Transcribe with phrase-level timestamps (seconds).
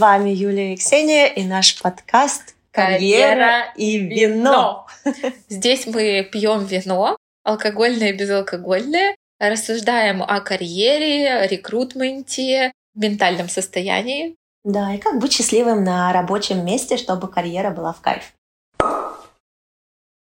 [0.00, 4.86] вами Юлия и Ксения и наш подкаст «Карьера и вино».
[5.50, 14.36] Здесь мы пьем вино, алкогольное и безалкогольное, рассуждаем о карьере, рекрутменте, ментальном состоянии.
[14.64, 18.32] Да, и как быть счастливым на рабочем месте, чтобы карьера была в кайф.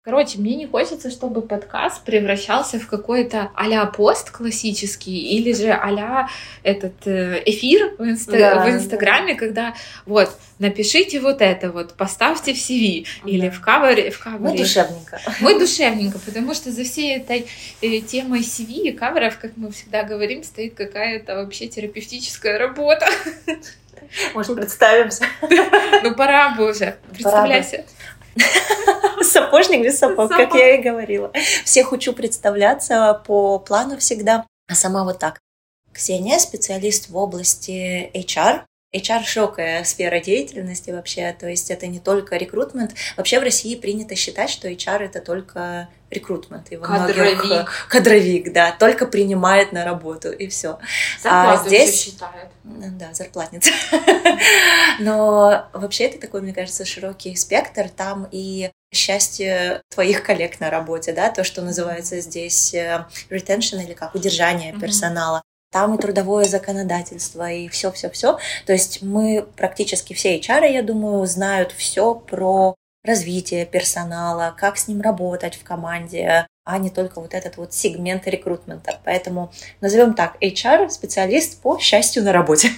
[0.08, 6.30] Короче, мне не хочется, чтобы подкаст превращался в какой-то а-ля пост классический или же а
[6.64, 9.40] этот э, эфир в, инста- да, в Инстаграме, да.
[9.40, 9.74] когда
[10.06, 13.30] вот напишите вот это вот, поставьте в CV да.
[13.30, 14.10] или в кавере.
[14.10, 14.40] В кавере.
[14.40, 15.20] Мы душевненько.
[15.42, 17.46] Мы душевненько, потому что за всей этой
[17.82, 23.08] э, темой CV и каверов, как мы всегда говорим, стоит какая-то вообще терапевтическая работа.
[24.34, 25.26] Может, представимся?
[26.02, 26.96] Ну, пора бы уже.
[27.12, 27.84] Представляйся.
[29.22, 31.32] Сапожник без сапог, как я и говорила.
[31.66, 35.40] Всех учу представляться по плану всегда, а сама вот так.
[35.94, 38.62] Ксения, специалист в области HR,
[38.96, 42.94] HR широкая сфера деятельности вообще, то есть это не только рекрутмент.
[43.18, 46.72] Вообще в России принято считать, что HR это только рекрутмент.
[46.72, 47.44] И кадровик.
[47.44, 50.80] Многих, кадровик, да, только принимает на работу и все.
[51.26, 52.48] а здесь считает.
[52.64, 53.72] Да, зарплатница.
[55.00, 57.90] Но вообще это такой, мне кажется, широкий спектр.
[57.90, 63.94] Там и счастье твоих коллег на работе, да, то, что называется здесь э, retention или
[63.94, 65.44] как удержание персонала.
[65.78, 68.40] Там и трудовое законодательство, и все-все-все.
[68.66, 74.88] То есть мы практически все HR, я думаю, знают все про развитие персонала, как с
[74.88, 79.00] ним работать в команде, а не только вот этот вот сегмент рекрутмента.
[79.06, 82.72] Поэтому назовем так, HR специалист по счастью на работе.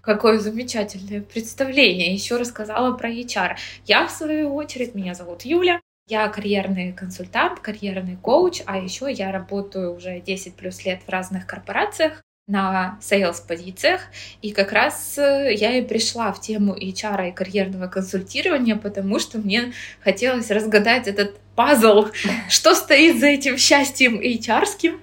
[0.00, 2.12] Какое замечательное представление.
[2.12, 3.54] Еще рассказала про HR.
[3.86, 5.80] Я, в свою очередь, меня зовут Юля.
[6.06, 11.46] Я карьерный консультант, карьерный коуч, а еще я работаю уже 10 плюс лет в разных
[11.46, 14.02] корпорациях на sales позициях.
[14.42, 19.38] И как раз э, я и пришла в тему HR и карьерного консультирования, потому что
[19.38, 22.08] мне хотелось разгадать этот пазл,
[22.50, 25.00] что стоит за этим счастьем HR-ским.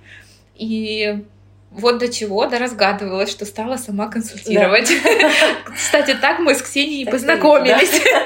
[0.55, 1.25] И
[1.71, 4.91] вот до чего, да, разгадывалась, что стала сама консультировать.
[5.03, 5.31] Да.
[5.73, 8.01] Кстати, так мы с Ксенией так познакомились.
[8.03, 8.23] Да.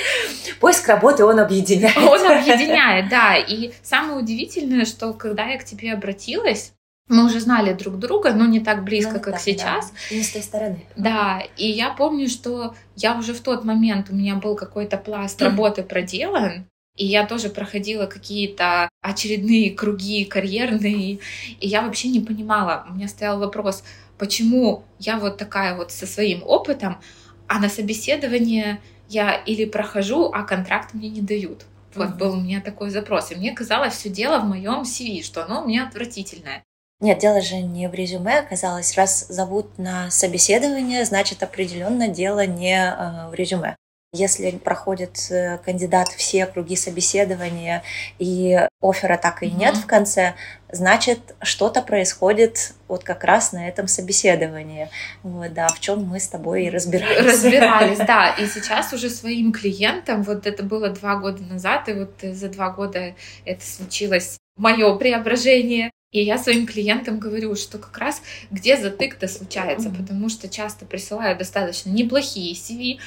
[0.60, 1.96] Поиск работы он объединяет.
[1.98, 3.36] Он объединяет, да.
[3.36, 6.72] И самое удивительное, что когда я к тебе обратилась,
[7.08, 9.90] мы уже знали друг друга, но не так близко, ну, как да, сейчас.
[9.90, 10.16] Да.
[10.16, 10.86] И с той стороны.
[10.96, 15.40] Да, и я помню, что я уже в тот момент, у меня был какой-то пласт
[15.42, 16.66] работы проделан,
[16.98, 21.20] и я тоже проходила какие-то очередные круги карьерные,
[21.60, 22.84] и я вообще не понимала.
[22.90, 23.84] У меня стоял вопрос,
[24.18, 27.00] почему я вот такая вот со своим опытом,
[27.46, 31.64] а на собеседование я или прохожу, а контракт мне не дают.
[31.94, 33.32] Вот был у меня такой запрос.
[33.32, 36.62] И мне казалось, все дело в моем CV, что оно у меня отвратительное.
[37.00, 38.96] Нет, дело же не в резюме оказалось.
[38.96, 43.76] Раз зовут на собеседование, значит определенно дело не э, в резюме.
[44.14, 47.82] Если проходит э, кандидат все круги собеседования
[48.18, 49.58] и оффера так и mm-hmm.
[49.58, 50.34] нет в конце,
[50.72, 54.88] значит что-то происходит вот как раз на этом собеседовании.
[55.22, 57.18] Вот, да, в чем мы с тобой и разбирались.
[57.18, 58.30] Разбирались, да.
[58.30, 62.70] И сейчас уже своим клиентам, вот это было два года назад, и вот за два
[62.70, 63.14] года
[63.44, 65.90] это случилось мое преображение.
[66.10, 69.96] И я своим клиентам говорю, что как раз где затык-то случается, mm-hmm.
[69.96, 72.98] потому что часто присылают достаточно неплохие CV.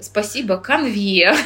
[0.00, 1.34] Спасибо конве.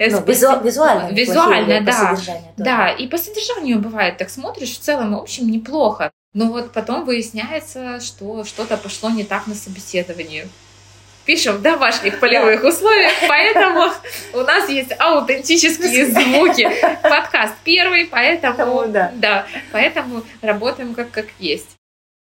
[0.00, 0.24] Ну,
[0.64, 1.14] визуально.
[1.14, 2.16] Визуально, да.
[2.56, 6.10] Да, и по содержанию бывает, так смотришь, в целом, в общем, неплохо.
[6.32, 10.48] Но вот потом выясняется, что что-то пошло не так на собеседовании
[11.24, 13.92] пишем в домашних полевых условиях, поэтому
[14.32, 16.68] у нас есть аутентические звуки.
[17.02, 19.12] Подкаст первый, поэтому, да.
[19.16, 21.76] да, поэтому работаем как, как есть.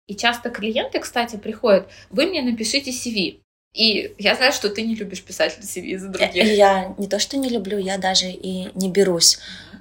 [0.08, 3.40] И часто клиенты, кстати, приходят, вы мне напишите CV.
[3.74, 6.44] И я знаю, что ты не любишь писать CV за других.
[6.44, 9.40] Я не то, что не люблю, я даже и не берусь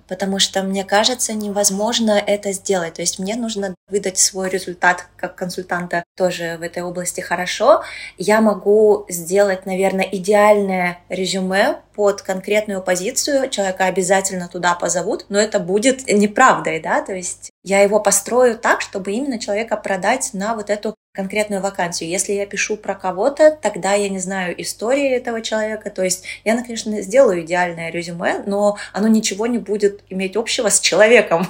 [0.09, 2.95] потому что мне кажется, невозможно это сделать.
[2.95, 7.83] То есть мне нужно выдать свой результат как консультанта тоже в этой области хорошо.
[8.19, 15.61] Я могу сделать, наверное, идеальное резюме под конкретную позицию, человека обязательно туда позовут, но это
[15.61, 20.69] будет неправдой, да, то есть я его построю так, чтобы именно человека продать на вот
[20.69, 22.11] эту конкретную вакансию.
[22.11, 25.91] Если я пишу про кого-то, тогда я не знаю истории этого человека.
[25.91, 30.81] То есть я, конечно, сделаю идеальное резюме, но оно ничего не будет иметь общего с
[30.81, 31.47] человеком,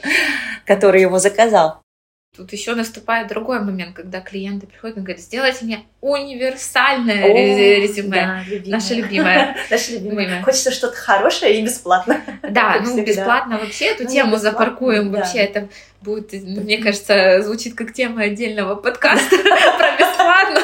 [0.64, 1.82] который его заказал.
[2.38, 8.10] Тут еще наступает другой момент, когда клиенты приходят и говорят, сделайте мне универсальное О, резюме.
[8.10, 8.70] Да, любимое.
[8.70, 9.56] Наше любимое.
[9.70, 10.42] Наше любимое.
[10.42, 12.20] Хочется что-то хорошее и бесплатно.
[12.48, 15.10] Да, ну бесплатно вообще эту ну, тему запаркуем.
[15.10, 15.68] Вообще это
[16.00, 19.36] будет, мне кажется, звучит как тема отдельного подкаста
[19.78, 20.60] про бесплатно.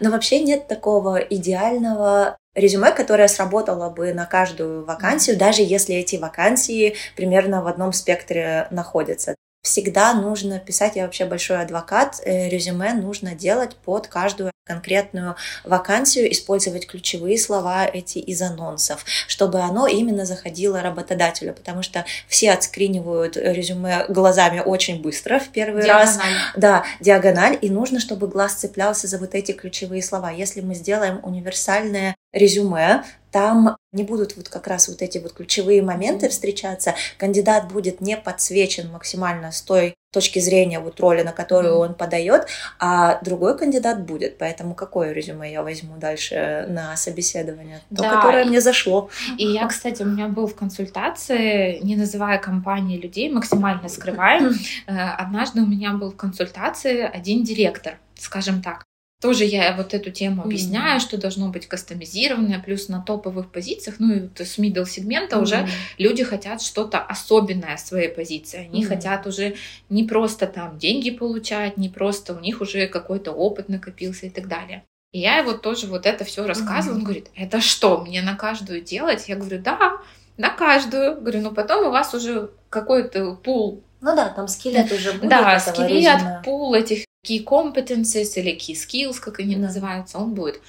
[0.00, 6.16] Но вообще нет такого идеального резюме, которое сработало бы на каждую вакансию, даже если эти
[6.16, 12.94] вакансии примерно в одном спектре находятся всегда нужно писать, я вообще большой адвокат, э, резюме
[12.94, 15.34] нужно делать под каждую конкретную
[15.64, 22.52] вакансию, использовать ключевые слова эти из анонсов, чтобы оно именно заходило работодателю, потому что все
[22.52, 26.06] отскринивают резюме глазами очень быстро в первый диагональ.
[26.06, 26.18] раз.
[26.56, 30.30] Да, диагональ, и нужно, чтобы глаз цеплялся за вот эти ключевые слова.
[30.30, 35.82] Если мы сделаем универсальное резюме, там не будут вот как раз вот эти вот ключевые
[35.82, 41.76] моменты встречаться, кандидат будет не подсвечен максимально с той точки зрения вот роли, на которую
[41.76, 42.48] он подает,
[42.78, 44.38] а другой кандидат будет.
[44.38, 47.80] Поэтому какое резюме я возьму дальше на собеседование?
[47.90, 48.16] То, да.
[48.16, 49.08] которое мне зашло.
[49.38, 54.52] И я, кстати, у меня был в консультации, не называя компании людей, максимально скрываем.
[54.86, 58.84] Э, однажды у меня был в консультации один директор, скажем так.
[59.20, 61.02] Тоже я вот эту тему объясняю, mm-hmm.
[61.02, 65.42] что должно быть кастомизированное, плюс на топовых позициях, ну и с middle сегмента mm-hmm.
[65.42, 65.68] уже
[65.98, 68.68] люди хотят что-то особенное в своей позиции.
[68.70, 68.88] Они mm-hmm.
[68.88, 69.56] хотят уже
[69.90, 74.48] не просто там деньги получать, не просто у них уже какой-то опыт накопился и так
[74.48, 74.84] далее.
[75.12, 76.96] И я его тоже вот это все рассказывала.
[76.96, 77.00] Mm-hmm.
[77.00, 79.28] Он говорит, это что, мне на каждую делать?
[79.28, 79.98] Я говорю, да,
[80.38, 81.20] на каждую.
[81.20, 85.28] Говорю, ну потом у вас уже какой-то пул ну да, там скелет уже будет.
[85.28, 90.60] Да, скелет, пул этих key competencies или key skills, как они называются, он будет.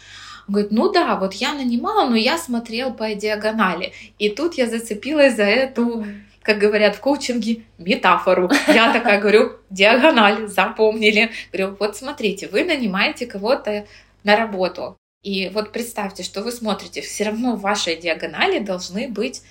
[0.47, 3.93] Он говорит, ну да, вот я нанимала, но я смотрел по диагонали.
[4.19, 6.05] И тут я зацепилась за эту,
[6.41, 8.49] как говорят в коучинге, метафору.
[8.67, 11.31] Я такая говорю, диагональ, запомнили.
[11.53, 13.85] Говорю, вот смотрите, вы нанимаете кого-то
[14.23, 14.97] на работу.
[15.23, 19.43] И вот представьте, что вы смотрите, все равно в вашей диагонали должны быть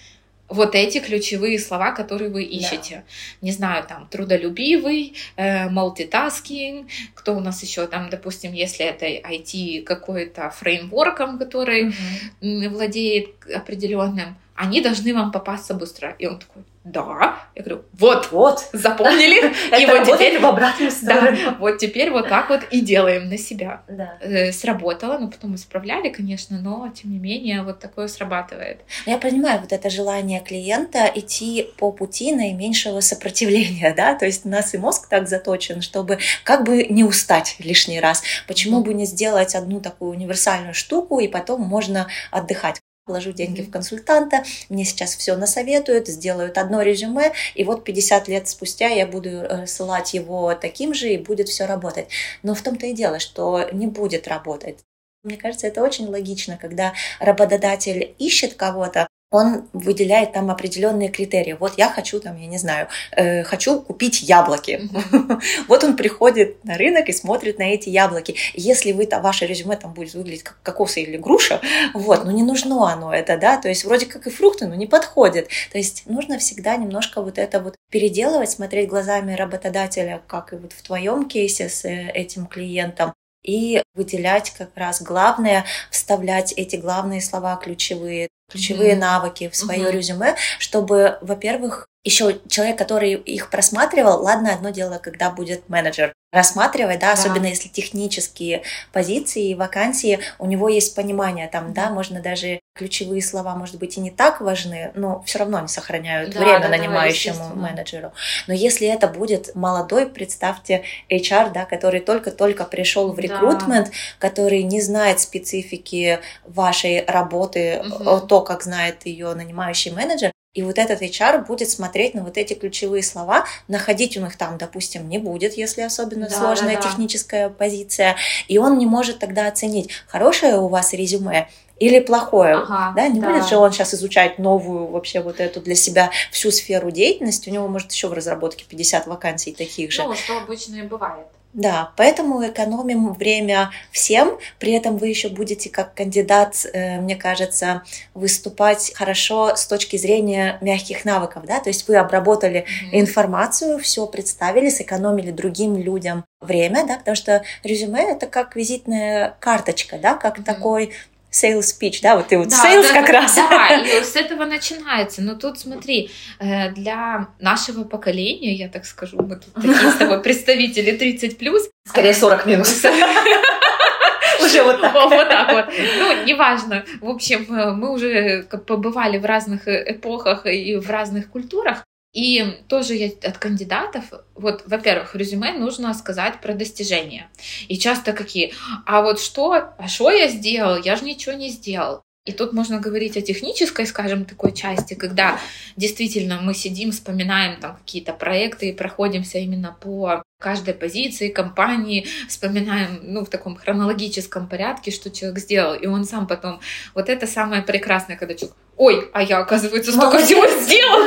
[0.51, 2.97] вот эти ключевые слова, которые вы ищете.
[2.97, 3.47] Да.
[3.47, 9.83] Не знаю, там, трудолюбивый, э, multitasking, кто у нас еще там, допустим, если это IT
[9.85, 12.69] какой-то фреймворком, который угу.
[12.75, 16.15] владеет определенным, они должны вам попасться быстро.
[16.19, 17.39] И он такой, да.
[17.55, 19.53] Я говорю, вот, вот, запомнили.
[19.83, 21.57] И вот теперь в обратную сторону.
[21.59, 23.83] Вот теперь вот так вот и делаем на себя.
[23.87, 24.17] Да.
[24.23, 28.81] Э, сработало, но потом исправляли, конечно, но тем не менее вот такое срабатывает.
[29.05, 34.49] Я понимаю вот это желание клиента идти по пути наименьшего сопротивления, да, то есть у
[34.49, 38.23] нас и мозг так заточен, чтобы как бы не устать лишний раз.
[38.47, 42.81] Почему бы не сделать одну такую универсальную штуку, и потом можно отдыхать
[43.11, 48.49] вложу деньги в консультанта, мне сейчас все насоветуют, сделают одно резюме, и вот 50 лет
[48.49, 52.09] спустя я буду э, ссылать его таким же, и будет все работать.
[52.43, 54.79] Но в том-то и дело, что не будет работать.
[55.23, 61.57] Мне кажется, это очень логично, когда работодатель ищет кого-то, он выделяет там определенные критерии.
[61.59, 64.89] Вот я хочу там, я не знаю, э, хочу купить яблоки.
[65.69, 68.35] Вот он приходит на рынок и смотрит на эти яблоки.
[68.55, 71.61] Если вы там, ваше резюме там будет выглядеть как кокосы или груша,
[71.95, 74.87] вот, ну не нужно оно это, да, то есть вроде как и фрукты, но не
[74.87, 75.49] подходит.
[75.71, 80.73] То есть нужно всегда немножко вот это вот переделывать, смотреть глазами работодателя, как и вот
[80.73, 83.13] в твоем кейсе с э, этим клиентом,
[83.43, 88.99] и выделять как раз главное, вставлять эти главные слова ключевые, ключевые mm-hmm.
[88.99, 89.93] навыки в свое mm-hmm.
[89.93, 97.01] резюме, чтобы, во-первых, еще человек, который их просматривал, ладно, одно дело, когда будет менеджер рассматривать,
[97.01, 102.21] да, да, особенно если технические позиции и вакансии, у него есть понимание, там, да, можно
[102.21, 106.41] даже ключевые слова, может быть, и не так важны, но все равно они сохраняют да,
[106.41, 108.13] время да, нанимающему да, менеджеру.
[108.47, 114.29] Но если это будет молодой, представьте, HR, да, который только-только пришел в рекрутмент, да.
[114.29, 118.21] который не знает специфики вашей работы, угу.
[118.21, 122.55] то, как знает ее нанимающий менеджер, и вот этот HR будет смотреть на вот эти
[122.55, 126.89] ключевые слова, находить у них там, допустим, не будет, если особенно да, сложная да, да.
[126.89, 128.17] техническая позиция,
[128.49, 133.21] и он не может тогда оценить, хорошее у вас резюме или плохое, ага, да, не
[133.21, 133.31] да.
[133.31, 137.53] будет же он сейчас изучать новую вообще вот эту для себя всю сферу деятельности, у
[137.53, 140.03] него может еще в разработке 50 вакансий таких же.
[140.03, 141.27] Ну, что обычно и бывает.
[141.53, 147.83] Да, поэтому экономим время всем, при этом вы еще будете как кандидат, э, мне кажется,
[148.15, 153.01] выступать хорошо с точки зрения мягких навыков, да, то есть вы обработали mm-hmm.
[153.01, 159.99] информацию, все представили, сэкономили другим людям время, да, потому что резюме это как визитная карточка,
[159.99, 160.45] да, как mm-hmm.
[160.45, 160.93] такой
[161.31, 163.35] sales pitch, да, вот ты вот да, sales да, как да, раз.
[163.37, 165.23] Да, и с этого начинается.
[165.23, 170.23] Но тут смотри, э, для нашего поколения, я так скажу, мы тут такие с тобой
[170.23, 171.69] представители 30 плюс.
[171.87, 172.85] Скорее 40 минус.
[174.45, 174.95] Уже вот так.
[174.95, 175.67] Вот так вот.
[175.99, 176.85] Ну, неважно.
[177.01, 181.85] В общем, э, мы уже побывали в разных э, эпохах и в разных культурах.
[182.13, 187.31] И тоже я от кандидатов, вот, во-первых, в резюме нужно сказать про достижения.
[187.69, 188.53] И часто какие,
[188.85, 190.83] а вот что, а что я сделал?
[190.83, 192.03] Я же ничего не сделал.
[192.31, 195.41] И тут можно говорить о технической, скажем, такой части, когда
[195.77, 203.01] действительно мы сидим, вспоминаем там какие-то проекты и проходимся именно по каждой позиции компании, вспоминаем,
[203.03, 206.61] ну, в таком хронологическом порядке, что человек сделал, и он сам потом,
[206.95, 210.27] вот это самое прекрасное, когда человек, ой, а я, оказывается, столько Молодец.
[210.29, 211.01] всего сделал.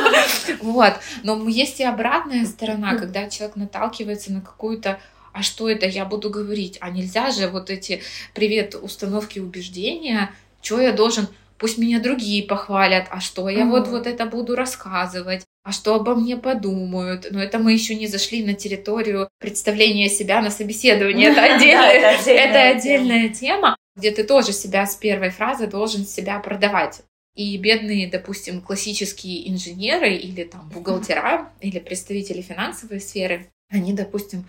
[0.62, 0.94] Вот.
[1.24, 5.00] Но есть и обратная сторона, когда человек наталкивается на какую-то
[5.34, 6.78] а что это я буду говорить?
[6.80, 8.04] А нельзя же вот эти
[8.36, 10.30] привет установки убеждения,
[10.64, 11.28] что я должен
[11.64, 16.14] пусть меня другие похвалят, а что я вот вот это буду рассказывать, а что обо
[16.14, 17.28] мне подумают.
[17.32, 21.28] Но это мы еще не зашли на территорию представления себя на собеседовании.
[21.32, 27.02] Это отдельная, это отдельная тема, где ты тоже себя с первой фразы должен себя продавать.
[27.36, 34.46] И бедные, допустим, классические инженеры или там бухгалтера или представители финансовой сферы, они, допустим,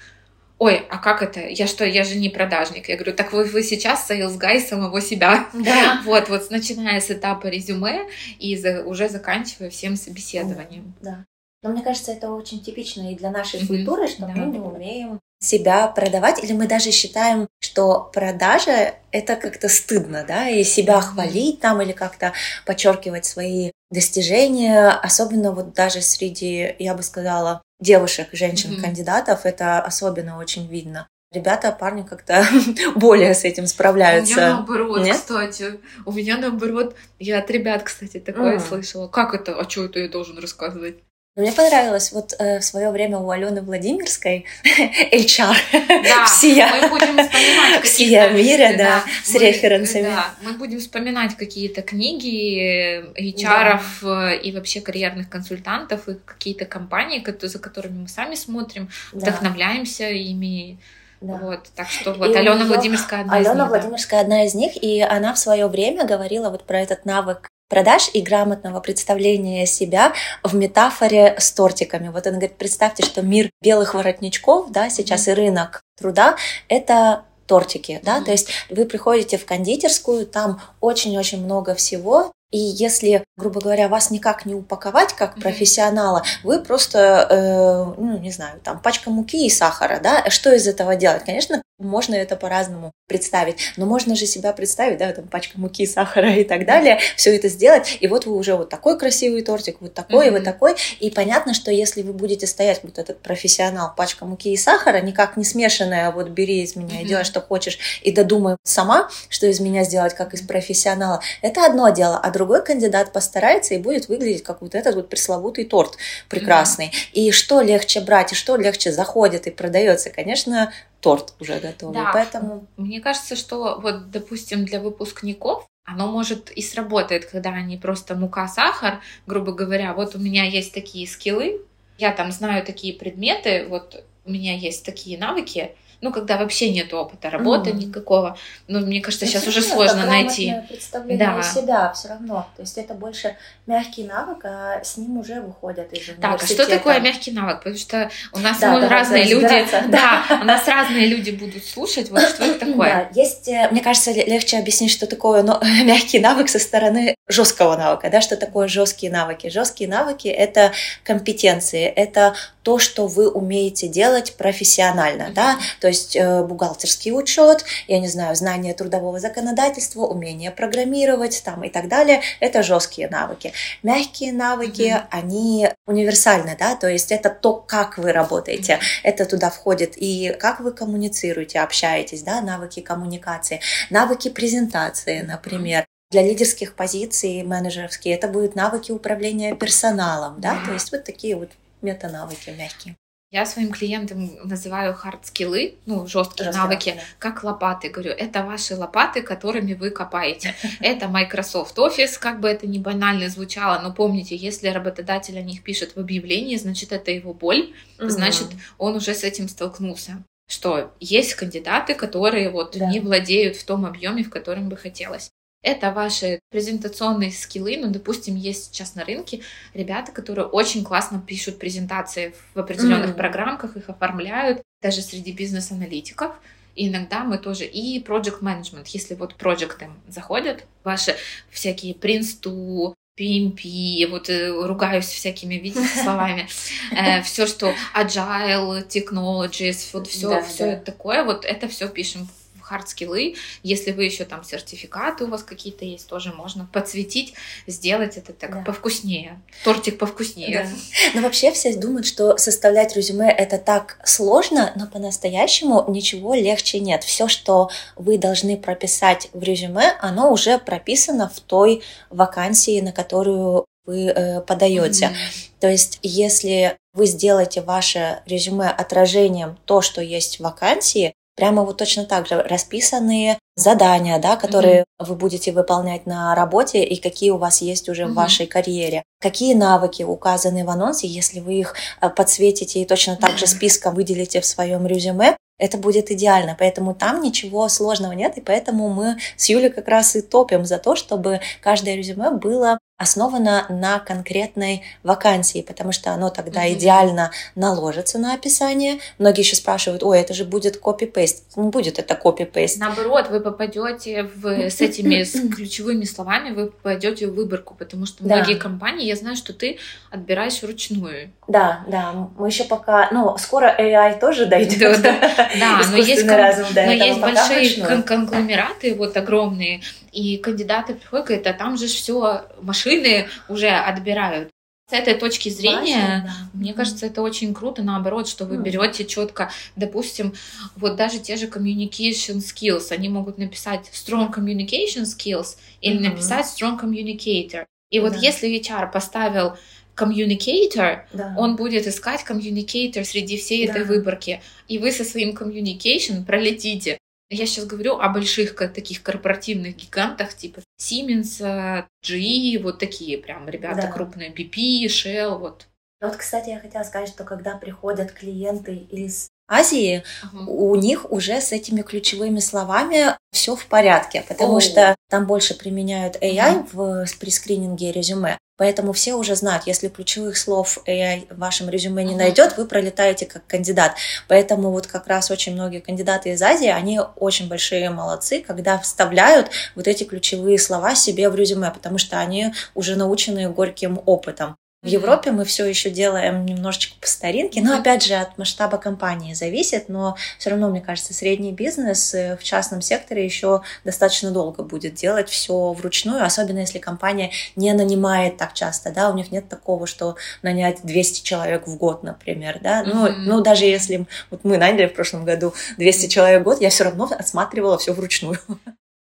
[0.59, 1.47] ой, а как это?
[1.47, 2.89] Я что, я же не продажник.
[2.89, 5.49] Я говорю, так вы, вы сейчас sales guy самого себя.
[5.53, 6.01] Да.
[6.05, 8.07] Вот, вот начиная с этапа резюме
[8.39, 10.95] и за, уже заканчивая всем собеседованием.
[11.01, 11.25] Да.
[11.63, 13.67] Но мне кажется, это очень типично и для нашей mm-hmm.
[13.67, 14.29] культуры, что да.
[14.29, 20.49] мы не умеем себя продавать, или мы даже считаем, что продажа— это как-то стыдно, да,
[20.49, 22.33] и себя хвалить там, или как-то
[22.67, 29.49] подчеркивать свои достижения, особенно вот даже среди, я бы сказала, девушек, женщин-кандидатов, mm-hmm.
[29.49, 31.09] это особенно очень видно.
[31.33, 32.47] Ребята, парни как-то
[32.95, 34.35] более с этим справляются.
[34.35, 35.17] У меня наоборот, Нет?
[35.17, 35.81] кстати.
[36.05, 38.69] У меня наоборот, я от ребят, кстати, такое mm.
[38.69, 39.09] слышала.
[39.09, 39.59] Как это?
[39.59, 40.99] А что это я должен рассказывать?
[41.37, 44.47] Мне понравилось вот э, в свое время у Алены Владимирской
[45.13, 45.57] HR
[46.05, 50.03] да, всея, мы будем вспоминать всея мира, да, да, с мы, референсами.
[50.05, 54.31] Да, мы будем вспоминать какие-то книги HR да.
[54.31, 59.19] Э, и вообще карьерных консультантов и какие-то компании, за которыми мы сами смотрим, да.
[59.19, 60.79] вдохновляемся ими.
[61.21, 61.39] Да.
[61.39, 63.69] Вот, так что вот и Алена Владимирская одна Алена из них.
[63.71, 64.25] Владимирская да.
[64.25, 68.21] одна из них, и она в свое время говорила вот про этот навык продаж и
[68.21, 72.09] грамотного представления себя в метафоре с тортиками.
[72.09, 75.33] Вот она говорит, представьте, что мир белых воротничков, да, сейчас mm-hmm.
[75.33, 76.37] и рынок труда—
[76.69, 78.25] это тортики, да, mm-hmm.
[78.25, 84.13] то есть вы приходите в кондитерскую, там очень-очень много всего, и если, грубо говоря, вас
[84.13, 89.51] никак не упаковать как профессионала, вы просто, э, ну, не знаю, там, пачка муки и
[89.51, 91.25] сахара, да, что из этого делать?
[91.25, 96.35] Конечно, можно это по-разному представить, но можно же себя представить, да, там, пачка муки, сахара
[96.35, 99.93] и так далее, все это сделать, и вот вы уже вот такой красивый тортик, вот
[99.93, 100.33] такой, mm-hmm.
[100.33, 104.57] вот такой, и понятно, что если вы будете стоять, вот этот профессионал, пачка муки и
[104.57, 107.07] сахара, никак не смешанная, вот бери из меня mm-hmm.
[107.07, 111.89] делай, что хочешь, и додумай сама, что из меня сделать, как из профессионала, это одно
[111.91, 115.97] дело, а другой кандидат постарается и будет выглядеть как вот этот вот пресловутый торт
[116.29, 116.87] прекрасный.
[116.87, 117.13] Mm-hmm.
[117.15, 120.73] И что легче брать, и что легче заходит и продается, конечно,
[121.05, 121.95] торт уже готовый.
[121.95, 122.11] Да.
[122.15, 122.67] Поэтому...
[122.79, 128.49] Мне кажется, что вот, допустим, для выпускников оно может и сработает, когда они просто мука,
[128.49, 131.61] сахар, грубо говоря, вот у меня есть такие скиллы,
[131.99, 136.93] я там знаю такие предметы, вот у меня есть такие навыки, ну, когда вообще нет
[136.93, 137.77] опыта работы mm.
[137.77, 138.37] никакого.
[138.69, 140.55] Ну, мне кажется, сейчас уже сложно найти.
[140.69, 141.43] представление да.
[141.43, 142.47] себя все равно.
[142.57, 146.21] То есть это больше мягкий навык, а с ним уже выходят из университета.
[146.21, 147.61] Так, а что такое мягкий навык?
[147.61, 152.11] Потому что у нас да, ну, разные люди, да, у нас разные люди будут слушать.
[152.11, 153.09] Вот что это такое?
[153.15, 157.79] Да, есть, э, мне кажется, легче объяснить, что такое но, мягкий навык со стороны жесткого
[157.79, 159.49] навыка, да, что такое жесткие навыки.
[159.49, 166.43] Жесткие навыки это компетенции, это то, что вы умеете делать профессионально, да, то есть э,
[166.43, 172.63] бухгалтерский учет, я не знаю, знание трудового законодательства, умение программировать там и так далее, это
[172.63, 173.53] жесткие навыки.
[173.83, 175.07] Мягкие навыки, mm-hmm.
[175.11, 179.01] они универсальны, да, то есть это то, как вы работаете, mm-hmm.
[179.05, 183.61] это туда входит и как вы коммуницируете, общаетесь, да, навыки коммуникации,
[183.91, 190.93] навыки презентации, например, для лидерских позиций менеджерские это будут навыки управления персоналом, да, то есть
[190.93, 191.51] вот такие вот
[191.83, 192.97] метанавыки мягкие.
[193.35, 197.03] Я своим клиентам называю хард-скиллы, ну, жесткие Жесткие навыки, да.
[197.19, 197.89] как лопаты.
[197.89, 200.55] Говорю, это ваши лопаты, которыми вы копаете.
[200.79, 205.65] Это Microsoft Office, как бы это ни банально звучало, но помните, если работодатель о них
[205.65, 208.47] пишет в объявлении, значит, это его боль, значит,
[208.79, 210.23] он уже с этим столкнулся.
[210.47, 212.87] Что есть кандидаты, которые вот да.
[212.89, 215.33] не владеют в том объеме, в котором бы хотелось.
[215.65, 217.79] Это ваши презентационные скиллы.
[217.79, 219.41] Ну, допустим, есть сейчас на рынке
[219.73, 223.17] ребята, которые очень классно пишут презентации в определенных mm.
[223.17, 226.37] программках, их оформляют, даже среди бизнес-аналитиков.
[226.75, 231.17] И иногда мы тоже и project management, если вот проекты заходят, ваши
[231.51, 236.47] всякие Prince to PMP, вот э, ругаюсь всякими, видите, словами,
[236.91, 242.29] э, все, что agile, technologies, вот все, все такое, вот это все пишем
[242.75, 243.37] хард-скиллы.
[243.63, 247.35] Если вы еще там сертификаты у вас какие-то есть, тоже можно подсветить,
[247.67, 248.61] сделать это так да.
[248.63, 249.41] повкуснее.
[249.63, 250.65] Тортик повкуснее.
[250.65, 251.11] Да.
[251.15, 257.05] Но вообще все думают, что составлять резюме это так сложно, но по-настоящему ничего легче нет.
[257.05, 263.67] Все, что вы должны прописать в резюме, оно уже прописано в той вакансии, на которую
[263.85, 265.07] вы э, подаете.
[265.07, 265.51] Mm-hmm.
[265.61, 271.79] То есть, если вы сделаете ваше резюме отражением то, что есть в вакансии, прямо вот
[271.79, 275.07] точно так же расписанные задания, да, которые mm-hmm.
[275.07, 278.13] вы будете выполнять на работе и какие у вас есть уже mm-hmm.
[278.13, 279.03] в вашей карьере.
[279.21, 283.95] Какие навыки указаны в анонсе, если вы их э, подсветите и точно так же списком
[283.95, 286.57] выделите в своем резюме, это будет идеально.
[286.59, 290.79] Поэтому там ничего сложного нет, и поэтому мы с Юлей как раз и топим за
[290.79, 296.75] то, чтобы каждое резюме было основано на конкретной вакансии, потому что оно тогда mm-hmm.
[296.75, 298.99] идеально наложится на описание.
[299.19, 301.57] Многие еще спрашивают, ой, это же будет копи-пейст.
[301.57, 302.79] Не будет это копи-пейст.
[302.79, 308.25] Наоборот, вы попадете в, с этими с ключевыми словами, вы попадете в выборку, потому что
[308.25, 308.37] да.
[308.37, 309.79] многие компании, я знаю, что ты
[310.11, 311.31] отбираешь вручную.
[311.47, 315.03] Да, да, мы еще пока, ну, скоро AI тоже дойдет.
[315.03, 315.51] Да, да.
[315.61, 319.83] да но есть, разум, но есть большие конгломераты, вот огромные,
[320.15, 324.51] и кандидаты приходят, говорят, а там же все машины уже отбирают.
[324.91, 326.59] С этой точки зрения, Важно, да.
[326.59, 330.35] мне кажется, это очень круто, наоборот, что вы берете четко, допустим,
[330.77, 336.11] вот даже те же communication skills, они могут написать strong communication skills или mm-hmm.
[336.11, 337.65] написать strong communicator.
[337.91, 338.19] И вот да.
[338.19, 339.57] если HR поставил
[339.97, 341.35] communicator, да.
[341.39, 343.73] он будет искать communicator среди всей да.
[343.73, 344.43] этой выборки.
[344.69, 346.99] И вы со своим communication пролетите.
[347.35, 353.83] Я сейчас говорю о больших таких корпоративных гигантах, типа Siemens, GE, вот такие прям ребята
[353.83, 353.93] да.
[353.93, 355.67] крупные, BP, Shell, вот.
[356.01, 360.45] Вот, кстати, я хотела сказать, что когда приходят клиенты из Азии, uh-huh.
[360.47, 364.61] у них уже с этими ключевыми словами все в порядке, потому oh.
[364.61, 367.05] что там больше применяют AI uh-huh.
[367.07, 368.39] в, при скрининге резюме.
[368.57, 373.27] Поэтому все уже знают, если ключевых слов AI в вашем резюме не найдет, вы пролетаете
[373.27, 373.97] как кандидат.
[374.29, 379.51] Поэтому вот как раз очень многие кандидаты из Азии, они очень большие молодцы, когда вставляют
[379.75, 384.57] вот эти ключевые слова себе в резюме, потому что они уже научены горьким опытом.
[384.85, 389.33] В Европе мы все еще делаем немножечко по старинке, но опять же от масштаба компании
[389.33, 394.63] зависит, но все равно, мне кажется, средний бизнес э, в частном секторе еще достаточно долго
[394.63, 399.49] будет делать все вручную, особенно если компания не нанимает так часто, да, у них нет
[399.49, 403.15] такого, что нанять 200 человек в год, например, да, ну, mm-hmm.
[403.25, 406.85] ну даже если вот мы наняли в прошлом году 200 человек в год, я все
[406.85, 408.39] равно осматривала все вручную.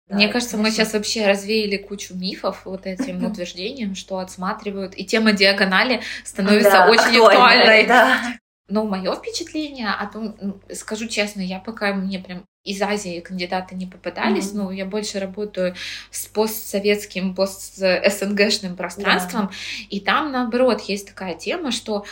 [0.10, 5.32] Мне кажется, мы сейчас вообще развеяли кучу мифов вот этим утверждением, что отсматривают, и тема
[5.32, 7.86] диагонали становится да, очень актуальной.
[7.88, 8.36] Да.
[8.68, 13.76] Но мое впечатление о том, ну, скажу честно, я пока мне прям из Азии кандидаты
[13.76, 14.58] не попадались, mm-hmm.
[14.58, 15.76] но я больше работаю
[16.12, 19.88] с постсоветским, пост-СНГшным пространством, yeah.
[19.90, 22.06] и там, наоборот, есть такая тема, что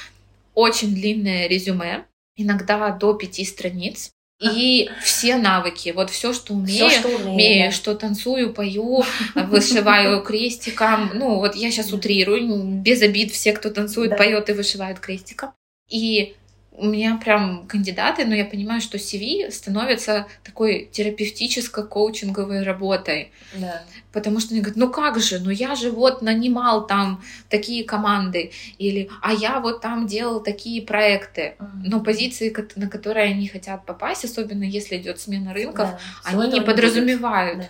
[0.54, 7.00] очень длинное резюме, иногда до пяти страниц, и все навыки, вот все, что умею, все,
[7.00, 7.72] что, умею, умею да.
[7.72, 9.04] что танцую, пою,
[9.36, 11.12] вышиваю крестиком.
[11.14, 14.18] Ну, вот я сейчас утрирую, без обид все, кто танцует, да.
[14.18, 15.52] поет и вышивает крестиком.
[15.90, 16.36] И
[16.72, 23.32] у меня прям кандидаты, но я понимаю, что CV становится такой терапевтическо-коучинговой работой.
[23.54, 23.84] Да.
[24.14, 28.52] Потому что они говорят, ну как же, ну я же вот нанимал там такие команды,
[28.78, 31.56] или а я вот там делал такие проекты.
[31.84, 36.00] Но позиции, на которые они хотят попасть, особенно если идет смена рынков, да.
[36.24, 37.60] они не подразумевают.
[37.60, 37.70] Да.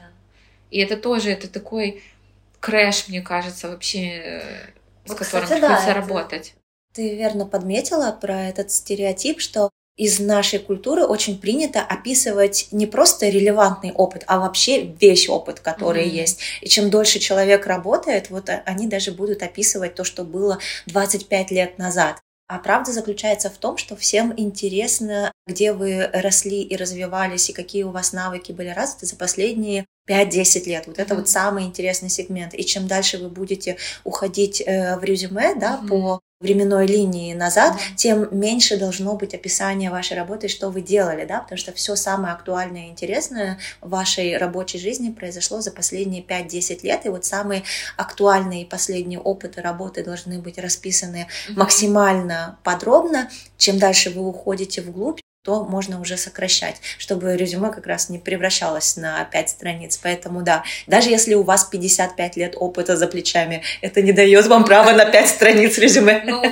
[0.69, 2.03] И это тоже, это такой
[2.59, 4.43] крэш, мне кажется, вообще,
[5.05, 6.53] вот, с которым кстати, приходится да, работать.
[6.93, 13.29] Ты верно подметила про этот стереотип, что из нашей культуры очень принято описывать не просто
[13.29, 16.21] релевантный опыт, а вообще весь опыт, который mm-hmm.
[16.21, 16.39] есть.
[16.61, 21.77] И чем дольше человек работает, вот они даже будут описывать то, что было 25 лет
[21.77, 22.19] назад.
[22.47, 27.83] А правда заключается в том, что всем интересно, где вы росли и развивались, и какие
[27.83, 30.87] у вас навыки были развиты за последние 5-10 лет.
[30.87, 31.17] Вот это mm-hmm.
[31.17, 32.53] вот самый интересный сегмент.
[32.53, 35.87] И чем дальше вы будете уходить э, в резюме, да, mm-hmm.
[35.87, 37.95] по временной линии назад, mm-hmm.
[37.95, 42.33] тем меньше должно быть описание вашей работы, что вы делали, да, потому что все самое
[42.33, 47.63] актуальное и интересное в вашей рабочей жизни произошло за последние 5-10 лет, и вот самые
[47.95, 51.53] актуальные и последние опыты работы должны быть расписаны mm-hmm.
[51.57, 53.29] максимально подробно.
[53.57, 58.95] Чем дальше вы уходите вглубь, то можно уже сокращать, чтобы резюме как раз не превращалось
[58.95, 59.99] на 5 страниц.
[60.01, 64.65] Поэтому да, даже если у вас 55 лет опыта за плечами, это не дает вам
[64.65, 66.23] права на 5 страниц резюме.
[66.25, 66.43] Ну,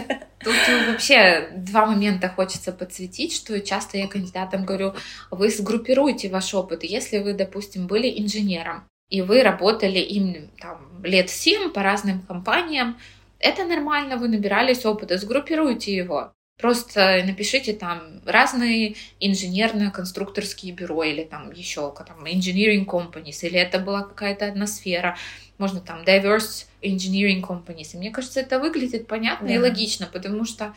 [0.42, 0.56] Тут
[0.88, 4.94] вообще два момента хочется подсветить, что часто я кандидатам говорю,
[5.32, 6.84] вы сгруппируйте ваш опыт.
[6.84, 12.98] Если вы, допустим, были инженером, и вы работали им там, лет 7 по разным компаниям,
[13.40, 16.32] это нормально, вы набирались опыта, сгруппируйте его.
[16.60, 24.02] Просто напишите там разные инженерно-конструкторские бюро или там еще там engineering companies, или это была
[24.02, 25.18] какая-то одна сфера,
[25.58, 27.92] можно там diverse engineering companies.
[27.94, 29.54] И мне кажется, это выглядит понятно да.
[29.54, 30.76] и логично, потому что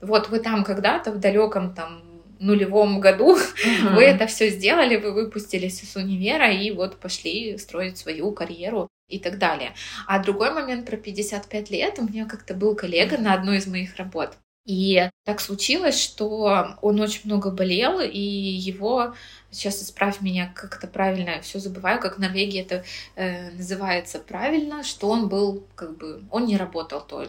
[0.00, 2.02] вот вы там когда-то в далеком там
[2.40, 3.96] нулевом году uh-huh.
[3.96, 9.18] вы это все сделали, вы выпустились из универа и вот пошли строить свою карьеру и
[9.18, 9.74] так далее.
[10.06, 11.98] А другой момент про 55 лет.
[11.98, 14.38] У меня как-то был коллега на одной из моих работ.
[14.68, 19.14] И так случилось, что он очень много болел, и его,
[19.50, 22.84] сейчас исправь меня, как это правильно, все забываю, как в Норвегии это
[23.16, 27.26] э, называется правильно, что он был, как бы, он не работал, то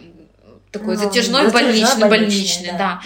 [0.70, 2.78] такой ну, затяжной больничный, больничный, больничный, да.
[2.78, 3.02] да.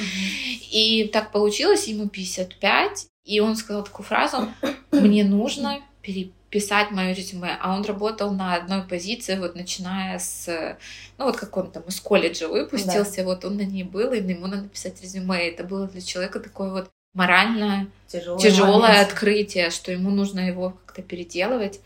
[0.72, 4.48] И так получилось, ему 55, и он сказал такую фразу,
[4.90, 10.78] мне нужно переписать писать мое резюме, а он работал на одной позиции, вот начиная с,
[11.18, 13.24] ну вот как он там из колледжа выпустился, да.
[13.24, 16.70] вот он на ней был, и ему надо писать резюме, это было для человека такое
[16.70, 21.80] вот морально тяжелое, тяжелое открытие, что ему нужно его как-то переделывать,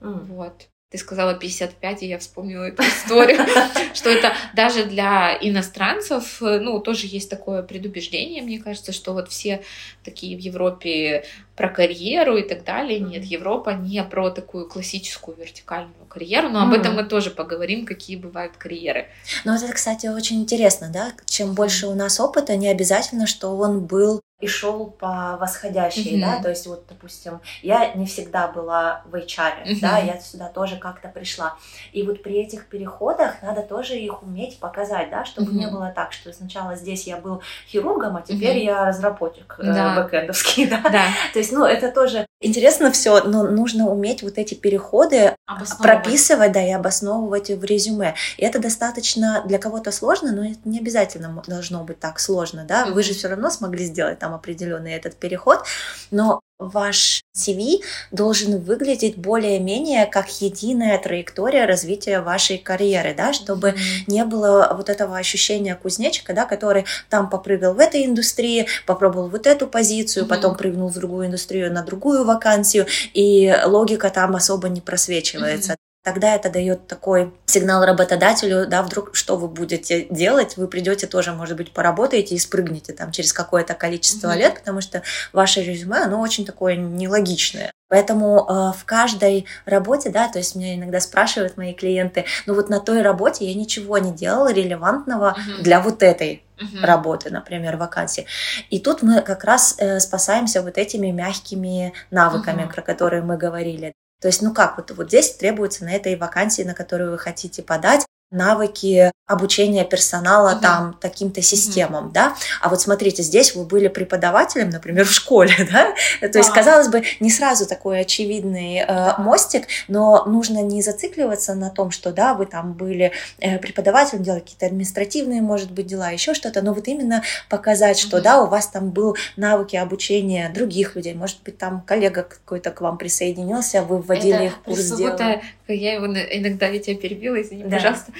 [0.00, 0.26] mm.
[0.26, 0.68] вот.
[0.92, 3.40] Ты сказала 55, и я вспомнила эту историю,
[3.94, 9.62] что это даже для иностранцев, ну, тоже есть такое предубеждение, мне кажется, что вот все
[10.04, 11.24] такие в Европе
[11.56, 12.98] про карьеру и так далее.
[12.98, 18.16] Нет, Европа не про такую классическую вертикальную карьеру, но об этом мы тоже поговорим, какие
[18.16, 19.06] бывают карьеры.
[19.44, 21.12] Ну, вот это, кстати, очень интересно, да?
[21.26, 26.20] Чем больше у нас опыта, не обязательно, что он был и шел по восходящей, mm-hmm.
[26.20, 29.78] да, то есть вот, допустим, я не всегда была в HR, mm-hmm.
[29.80, 31.56] да, я сюда тоже как-то пришла,
[31.92, 35.56] и вот при этих переходах надо тоже их уметь показать, да, чтобы mm-hmm.
[35.56, 38.64] не было так, что сначала здесь я был хирургом, а теперь mm-hmm.
[38.64, 39.94] я разработчик да.
[39.94, 44.38] э, бэкэндовский, да, да, то есть, ну, это тоже интересно все, но нужно уметь вот
[44.38, 45.36] эти переходы
[45.80, 50.78] прописывать, да, и обосновывать в резюме, и это достаточно для кого-то сложно, но это не
[50.78, 55.16] обязательно должно быть так сложно, да, вы же все равно смогли сделать там определенный этот
[55.16, 55.64] переход,
[56.10, 63.74] но ваш CV должен выглядеть более-менее как единая траектория развития вашей карьеры, да, чтобы
[64.06, 69.46] не было вот этого ощущения кузнечика, да, который там попрыгал в этой индустрии, попробовал вот
[69.46, 70.28] эту позицию, mm-hmm.
[70.28, 75.72] потом прыгнул в другую индустрию на другую вакансию, и логика там особо не просвечивается.
[75.72, 75.91] Mm-hmm.
[76.02, 81.32] Тогда это дает такой сигнал работодателю, да, вдруг что вы будете делать, вы придете тоже,
[81.32, 84.38] может быть, поработаете и спрыгнете там через какое-то количество mm-hmm.
[84.38, 87.70] лет, потому что ваше резюме, оно очень такое нелогичное.
[87.88, 92.68] Поэтому э, в каждой работе, да, то есть меня иногда спрашивают мои клиенты, ну вот
[92.68, 95.62] на той работе я ничего не делала релевантного mm-hmm.
[95.62, 96.84] для вот этой uh-huh.
[96.84, 98.26] работы, например, вакансии.
[98.70, 102.72] И тут мы как раз э, спасаемся вот этими мягкими навыками, uh-huh.
[102.72, 103.92] про которые мы говорили.
[104.22, 107.60] То есть, ну как, вот, вот здесь требуется на этой вакансии, на которую вы хотите
[107.60, 110.60] подать, навыки обучения персонала угу.
[110.60, 112.12] там таким-то системам, угу.
[112.12, 112.34] да.
[112.60, 115.94] А вот смотрите, здесь вы были преподавателем, например, в школе, да.
[116.20, 116.38] То да.
[116.38, 121.90] есть, казалось бы, не сразу такой очевидный э, мостик, но нужно не зацикливаться на том,
[121.90, 126.62] что, да, вы там были э, преподавателем, делали какие-то административные, может быть, дела, еще что-то,
[126.62, 128.24] но вот именно показать, что, угу.
[128.24, 132.80] да, у вас там был навыки обучения других людей, может быть, там коллега какой-то к
[132.80, 135.40] вам присоединился, вы вводили Это их в курс дела.
[135.68, 137.76] Я его иногда я тебя перебила, извини, да.
[137.76, 138.12] пожалуйста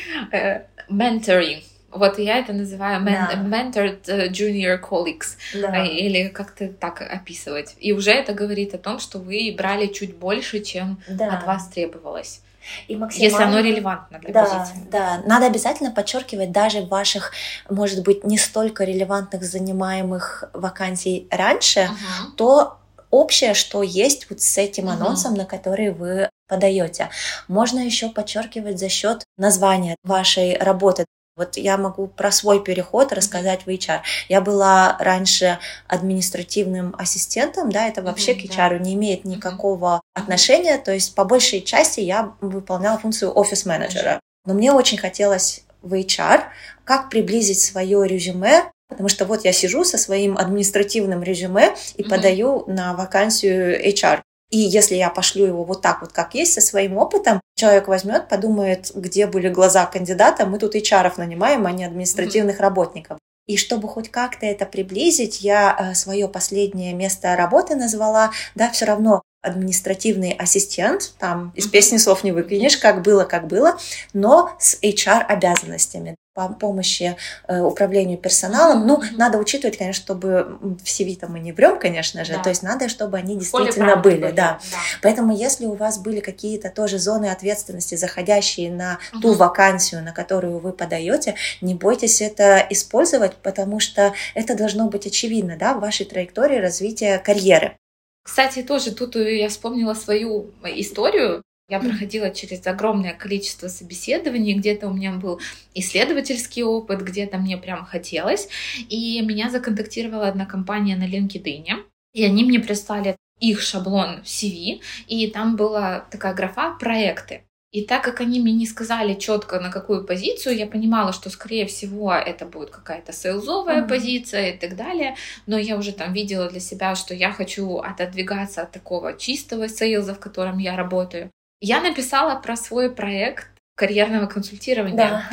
[0.89, 1.63] mentoring.
[1.91, 3.35] Вот я это называю men- да.
[3.35, 5.85] mentored э, junior colleagues, да.
[5.85, 7.75] Э, или как-то так описывать.
[7.79, 11.37] И уже это говорит о том, что вы брали чуть больше, чем да.
[11.37, 12.41] от вас требовалось.
[12.89, 13.33] И максимально...
[13.33, 14.89] Если оно релевантно для да, позиции.
[14.91, 17.33] Да, надо обязательно подчеркивать даже ваших,
[17.69, 22.37] может быть, не столько релевантных занимаемых вакансий раньше, uh-huh.
[22.37, 22.79] то
[23.11, 25.39] общее, что есть вот с этим анонсом, uh-huh.
[25.39, 27.09] на который вы подаете.
[27.49, 31.07] Можно еще подчеркивать за счет названия вашей работы.
[31.35, 34.01] Вот я могу про свой переход рассказать в HR.
[34.29, 38.79] Я была раньше административным ассистентом, да, это вообще mm-hmm, к HR да.
[38.81, 40.23] не имеет никакого mm-hmm.
[40.23, 44.21] отношения, то есть по большей части я выполняла функцию офис-менеджера.
[44.45, 46.43] Но мне очень хотелось в HR,
[46.85, 52.09] как приблизить свое резюме Потому что вот я сижу со своим административным резюме и mm-hmm.
[52.11, 54.21] подаю на вакансию HR.
[54.53, 58.29] И если я пошлю его вот так вот, как есть, со своим опытом, человек возьмет,
[58.29, 62.63] подумает, где были глаза кандидата, мы тут HR нанимаем, а не административных mm-hmm.
[62.63, 63.19] работников.
[63.47, 68.85] И чтобы хоть как-то это приблизить, я э, свое последнее место работы назвала, да, все
[68.85, 73.77] равно административный ассистент, там из песни слов не выкинешь, как было, как было,
[74.13, 77.15] но с HR обязанностями по помощи
[77.47, 78.87] э, управлению персоналом.
[78.87, 82.43] Ну, надо учитывать, конечно, чтобы в CV-то мы не врем, конечно же, да.
[82.43, 84.59] то есть надо, чтобы они действительно были, были, да.
[84.71, 84.79] да.
[85.03, 89.21] Поэтому если у вас были какие-то тоже зоны ответственности, заходящие на угу.
[89.21, 95.07] ту вакансию, на которую вы подаете, не бойтесь это использовать, потому что это должно быть
[95.07, 97.77] очевидно, да, в вашей траектории развития карьеры.
[98.23, 101.43] Кстати, тоже тут я вспомнила свою историю.
[101.69, 105.41] Я проходила через огромное количество собеседований, где-то у меня был
[105.75, 108.49] исследовательский опыт, где-то мне прям хотелось.
[108.91, 115.27] И меня законтактировала одна компания на LinkedIn, и они мне прислали их шаблон CV, и
[115.29, 117.43] там была такая графа «проекты».
[117.73, 121.65] И так как они мне не сказали четко, на какую позицию, я понимала, что, скорее
[121.67, 123.89] всего, это будет какая-то сейлзовая mm-hmm.
[123.89, 125.17] позиция и так далее.
[125.47, 130.15] Но я уже там видела для себя, что я хочу отодвигаться от такого чистого сейлза,
[130.15, 131.31] в котором я работаю.
[131.63, 133.52] Я написала про свой проект
[133.83, 134.97] карьерного консультирования.
[134.97, 135.25] Да.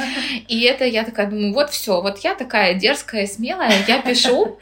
[0.48, 4.60] И это я такая думаю, вот все, вот я такая дерзкая, смелая, я пишу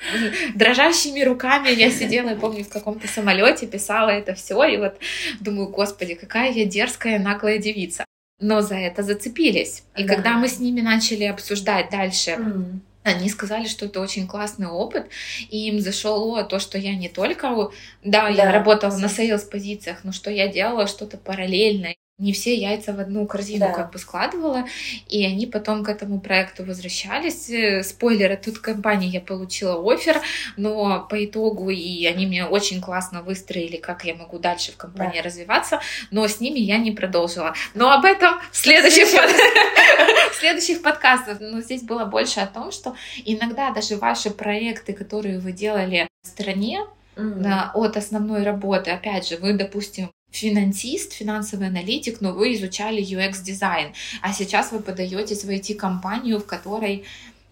[0.55, 1.69] дрожащими руками.
[1.69, 4.97] Я сидела, я помню, в каком-то самолете писала это все, и вот
[5.39, 8.03] думаю, господи, какая я дерзкая, наглая девица.
[8.41, 9.83] Но за это зацепились.
[9.95, 10.15] И да.
[10.15, 12.79] когда мы с ними начали обсуждать дальше, mm.
[13.03, 15.05] Они сказали, что это очень классный опыт,
[15.49, 17.71] и им зашло то, что я не только,
[18.03, 22.55] да, да я работала на sales позициях, но что я делала что-то параллельно не все
[22.55, 23.73] яйца в одну корзину да.
[23.73, 24.65] как бы складывала,
[25.07, 27.47] и они потом к этому проекту возвращались.
[27.49, 30.19] Э, спойлер, от той компании я получила offer,
[30.55, 35.19] но по итогу и они меня очень классно выстроили, как я могу дальше в компании
[35.19, 35.23] да.
[35.25, 37.53] развиваться, но с ними я не продолжила.
[37.75, 39.07] Но об этом в следующих,
[40.31, 41.37] в следующих подкастах.
[41.39, 46.27] Но здесь было больше о том, что иногда даже ваши проекты, которые вы делали в
[46.27, 46.79] стране,
[47.15, 47.71] mm-hmm.
[47.75, 54.33] от основной работы, опять же, вы, допустим, финансист, финансовый аналитик, но вы изучали UX-дизайн, а
[54.33, 57.05] сейчас вы подаетесь в IT-компанию, в которой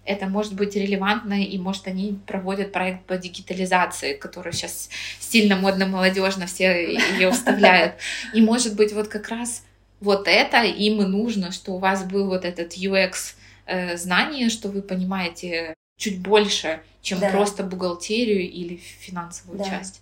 [0.05, 5.87] это может быть релевантно, и может они проводят проект по дигитализации, который сейчас стильно, модно,
[5.87, 7.95] молодежно все ее вставляют.
[8.33, 9.63] И может быть вот как раз
[9.99, 13.35] вот это им и нужно, что у вас был вот этот UX
[13.65, 17.29] э, знание, что вы понимаете чуть больше, чем да.
[17.29, 19.65] просто бухгалтерию или финансовую да.
[19.65, 20.01] часть.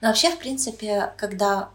[0.00, 1.70] Но вообще, в принципе, когда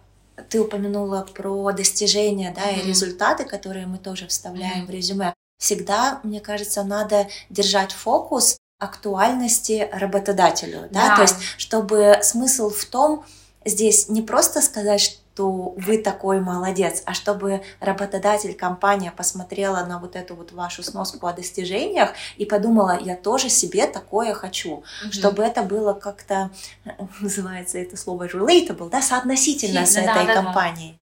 [0.50, 2.82] ты упомянула про достижения, да, mm-hmm.
[2.82, 4.88] и результаты, которые мы тоже вставляем mm-hmm.
[4.88, 5.34] в резюме.
[5.58, 12.86] Всегда, мне кажется, надо держать фокус актуальности работодателю, да, да, то есть чтобы смысл в
[12.86, 13.26] том
[13.66, 20.18] здесь не просто сказать, что вы такой молодец, а чтобы работодатель, компания посмотрела на вот
[20.18, 25.12] эту вот вашу сноску о достижениях и подумала, я тоже себе такое хочу, угу.
[25.12, 26.52] чтобы это было как-то,
[27.22, 30.92] называется это слово relatable, да, соотносительно с этой да, компанией.
[30.92, 30.98] Да.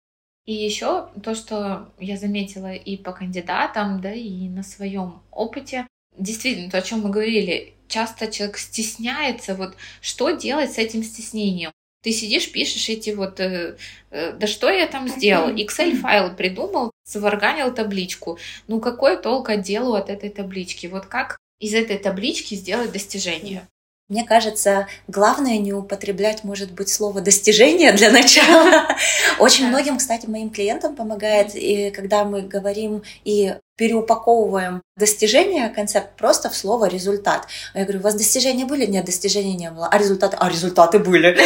[0.45, 6.69] И еще то, что я заметила и по кандидатам, да, и на своем опыте, действительно,
[6.69, 11.71] то, о чем мы говорили, часто человек стесняется, вот что делать с этим стеснением.
[12.07, 13.75] Ты сидишь, пишешь эти вот, э,
[14.11, 15.49] э, да что я там сделал?
[15.53, 18.39] Excel-файл придумал, сварганил табличку.
[18.67, 20.87] Ну какой толк отделу от этой таблички?
[20.87, 23.67] Вот как из этой таблички сделать достижение?
[24.09, 28.87] Мне кажется, главное не употреблять, может быть, слово достижение для начала.
[29.39, 36.49] Очень многим, кстати, моим клиентам помогает, и когда мы говорим и переупаковываем достижение, концепт просто
[36.49, 37.47] в слово результат.
[37.75, 38.85] Я говорю, у вас достижения были?
[38.85, 39.89] Нет, достижений не было.
[39.91, 40.37] А результаты?
[40.39, 41.37] А результаты были.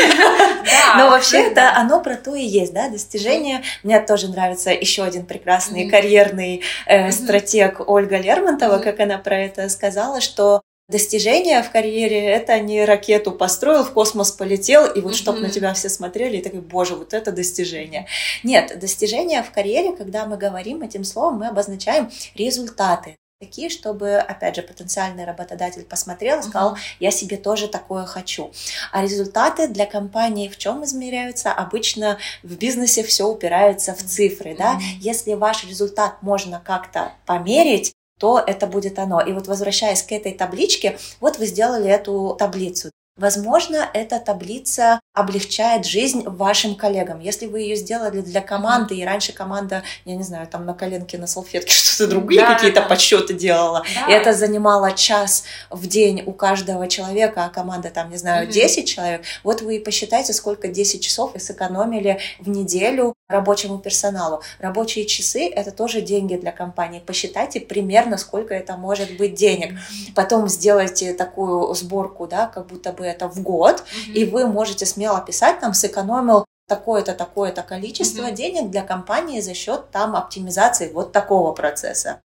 [0.97, 3.63] Но вообще это оно про то и есть, да, достижение.
[3.81, 9.67] Мне тоже нравится еще один прекрасный карьерный э, стратег Ольга Лермонтова, как она про это
[9.67, 15.15] сказала, что достижение в карьере это не ракету построил, в космос полетел, и вот mm-hmm.
[15.15, 18.07] чтобы на тебя все смотрели и такие, боже, вот это достижение.
[18.43, 24.55] Нет, достижение в карьере, когда мы говорим этим словом, мы обозначаем результаты такие, чтобы, опять
[24.55, 28.51] же, потенциальный работодатель посмотрел и сказал, я себе тоже такое хочу.
[28.91, 31.51] А результаты для компании в чем измеряются?
[31.51, 34.79] Обычно в бизнесе все упирается в цифры, да.
[34.99, 39.19] Если ваш результат можно как-то померить, то это будет оно.
[39.19, 42.91] И вот возвращаясь к этой табличке, вот вы сделали эту таблицу.
[43.21, 47.19] Возможно, эта таблица облегчает жизнь вашим коллегам.
[47.19, 51.19] Если вы ее сделали для команды, и раньше команда, я не знаю, там на коленке,
[51.19, 52.87] на салфетке что-то другие да, какие-то да.
[52.87, 54.11] подсчеты делала, да.
[54.11, 58.89] и это занимало час в день у каждого человека, а команда там, не знаю, 10
[58.89, 64.41] человек, вот вы и посчитайте, сколько 10 часов вы сэкономили в неделю рабочему персоналу.
[64.59, 66.99] Рабочие часы— это тоже деньги для компании.
[66.99, 69.77] Посчитайте примерно, сколько это может быть денег.
[70.15, 74.13] Потом сделайте такую сборку, да, как будто бы это в год, mm-hmm.
[74.13, 78.35] и вы можете смело писать, там, сэкономил такое-то, такое-то количество mm-hmm.
[78.35, 82.21] денег для компании за счет там оптимизации вот такого процесса.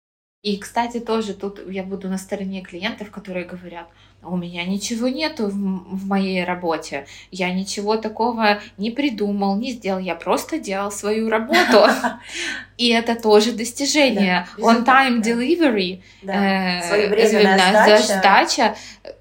[0.43, 3.87] И, кстати, тоже тут я буду на стороне клиентов, которые говорят,
[4.25, 9.99] у меня ничего нету в, в моей работе, я ничего такого не придумал, не сделал,
[9.99, 11.87] я просто делал свою работу.
[12.79, 14.47] И это тоже достижение.
[14.59, 16.81] On-time delivery, э,
[17.99, 18.75] сдача,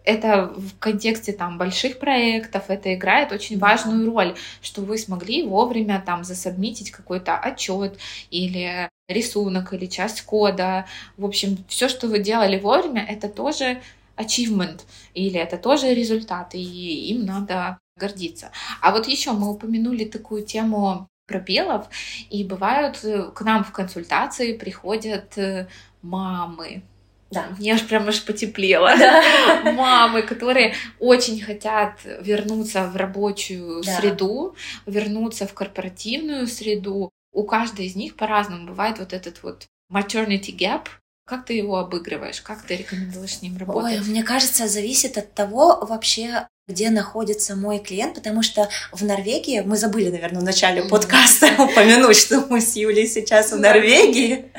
[0.04, 6.02] это в контексте там больших проектов, это играет очень важную роль, что вы смогли вовремя
[6.04, 8.00] там засобмитить какой-то отчет
[8.32, 10.86] или рисунок или часть кода.
[11.18, 13.82] В общем, все, что вы делали вовремя, это тоже
[14.22, 14.82] achievement,
[15.14, 18.52] или это тоже результат, и им надо гордиться.
[18.82, 21.88] А вот еще мы упомянули такую тему пробелов,
[22.30, 25.68] и бывают э, к нам в консультации приходят э,
[26.02, 26.84] мамы,
[27.32, 27.46] да.
[27.58, 28.92] Мне аж прям аж потеплело.
[28.98, 29.24] Да.
[29.72, 33.98] Мамы, которые очень хотят вернуться в рабочую да.
[33.98, 34.56] среду,
[34.86, 40.88] вернуться в корпоративную среду, у каждой из них по-разному бывает вот этот вот maternity gap,
[41.26, 42.42] как ты его обыгрываешь?
[42.42, 44.02] Как ты рекомендуешь с ним работать?
[44.02, 49.62] Ой, мне кажется, зависит от того вообще, где находится мой клиент, потому что в Норвегии,
[49.62, 54.52] мы забыли, наверное, в начале подкаста упомянуть, что мы с Юлей сейчас в Nорвегии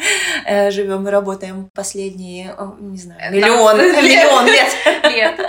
[0.44, 5.40] э, живем и работаем последние, не знаю, миллион, миллион лет.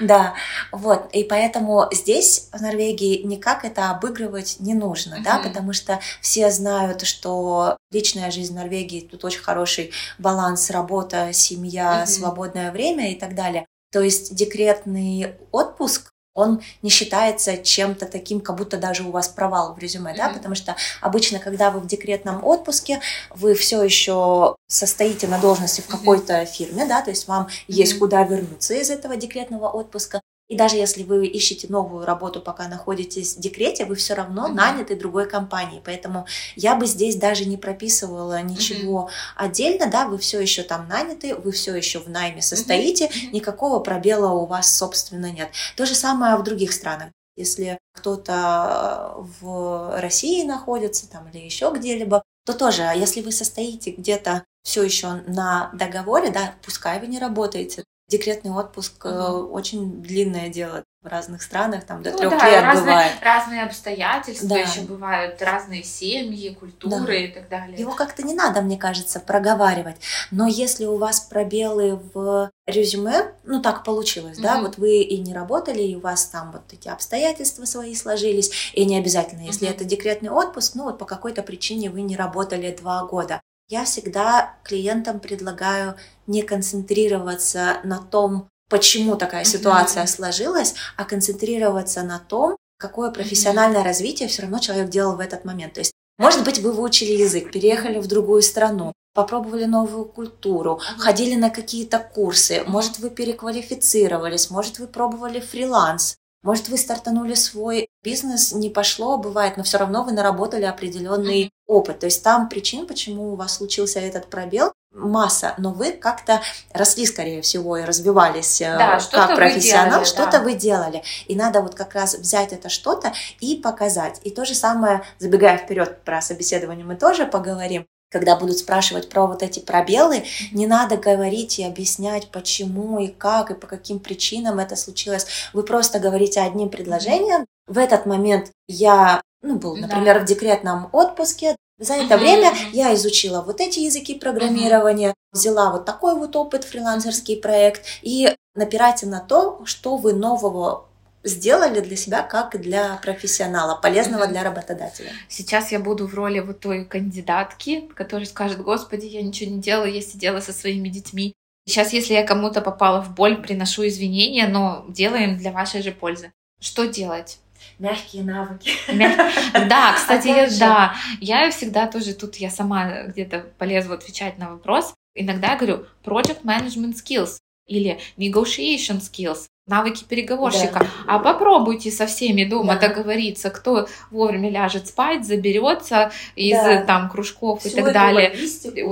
[0.00, 0.34] Да,
[0.72, 6.50] вот, и поэтому здесь, в Норвегии, никак это обыгрывать не нужно, да, потому что все
[6.50, 13.14] знают, что личная жизнь в Норвегии, тут очень хороший баланс работа, семья, свободное время и
[13.14, 13.66] так далее.
[13.92, 19.74] То есть декретный отпуск он не считается чем-то таким, как будто даже у вас провал
[19.74, 20.16] в резюме, mm-hmm.
[20.16, 23.00] да, потому что обычно, когда вы в декретном отпуске,
[23.30, 26.46] вы все еще состоите на должности в какой-то mm-hmm.
[26.46, 27.64] фирме, да, то есть вам mm-hmm.
[27.68, 32.68] есть куда вернуться из этого декретного отпуска, и даже если вы ищете новую работу, пока
[32.68, 34.54] находитесь в декрете, вы все равно mm-hmm.
[34.54, 35.80] наняты другой компанией.
[35.82, 39.44] Поэтому я бы здесь даже не прописывала ничего mm-hmm.
[39.46, 43.30] отдельно, да, вы все еще там наняты, вы все еще в найме состоите, mm-hmm.
[43.32, 45.48] никакого пробела у вас, собственно, нет.
[45.74, 47.08] То же самое в других странах.
[47.34, 53.92] Если кто-то в России находится там или еще где-либо, то тоже, а если вы состоите
[53.92, 59.52] где-то все еще на договоре, да, пускай вы не работаете, декретный отпуск угу.
[59.52, 63.12] очень длинное дело в разных странах, там до ну, трех да, лет разные, бывает.
[63.20, 64.58] Разные обстоятельства да.
[64.58, 67.14] еще бывают, разные семьи, культуры да.
[67.14, 67.76] и так далее.
[67.76, 69.96] Его как-то не надо, мне кажется, проговаривать.
[70.30, 74.44] Но если у вас пробелы в резюме, ну так получилось, угу.
[74.44, 78.70] да, вот вы и не работали, и у вас там вот эти обстоятельства свои сложились,
[78.72, 79.74] и не обязательно, если угу.
[79.74, 83.40] это декретный отпуск, ну вот по какой-то причине вы не работали два года.
[83.68, 85.96] Я всегда клиентам предлагаю
[86.26, 90.16] не концентрироваться на том, почему такая ситуация mm-hmm.
[90.16, 93.84] сложилась, а концентрироваться на том, какое профессиональное mm-hmm.
[93.84, 95.74] развитие все равно человек делал в этот момент.
[95.74, 101.34] То есть, может быть, вы выучили язык, переехали в другую страну, попробовали новую культуру, ходили
[101.34, 108.52] на какие-то курсы, может, вы переквалифицировались, может, вы пробовали фриланс, может, вы стартанули свой бизнес,
[108.52, 112.00] не пошло, бывает, но все равно вы наработали определенный опыт.
[112.00, 117.06] То есть там причин, почему у вас случился этот пробел, масса, но вы как-то росли,
[117.06, 120.40] скорее всего, и развивались э, да, как профессионал, что-то да.
[120.40, 121.02] вы делали.
[121.28, 124.20] И надо вот как раз взять это что-то и показать.
[124.24, 129.26] И то же самое, забегая вперед про собеседование, мы тоже поговорим когда будут спрашивать про
[129.26, 134.58] вот эти пробелы, не надо говорить и объяснять, почему и как и по каким причинам
[134.58, 135.26] это случилось.
[135.54, 137.46] Вы просто говорите одним предложением.
[137.66, 140.24] В этот момент я, ну, был, например, да.
[140.24, 141.56] в декретном отпуске.
[141.78, 147.38] За это время я изучила вот эти языки программирования, взяла вот такой вот опыт, фрилансерский
[147.38, 150.84] проект, и напирайте на то, что вы нового
[151.24, 154.30] сделали для себя, как и для профессионала, полезного mm-hmm.
[154.30, 155.12] для работодателя.
[155.28, 159.86] Сейчас я буду в роли вот той кандидатки, которая скажет, господи, я ничего не делала,
[159.86, 161.34] я сидела со своими детьми.
[161.66, 166.32] Сейчас, если я кому-то попала в боль, приношу извинения, но делаем для вашей же пользы.
[166.60, 167.38] Что делать?
[167.78, 168.72] Мягкие навыки.
[168.88, 174.94] Да, кстати, я, да, я всегда тоже тут, я сама где-то полезу отвечать на вопрос.
[175.14, 180.80] Иногда я говорю project management skills или negotiation skills навыки переговорщика.
[180.80, 180.86] Да.
[181.06, 182.88] А попробуйте со всеми дома да.
[182.88, 186.82] договориться, кто вовремя ляжет спать, заберется из да.
[186.82, 188.34] там кружков Всю и так далее.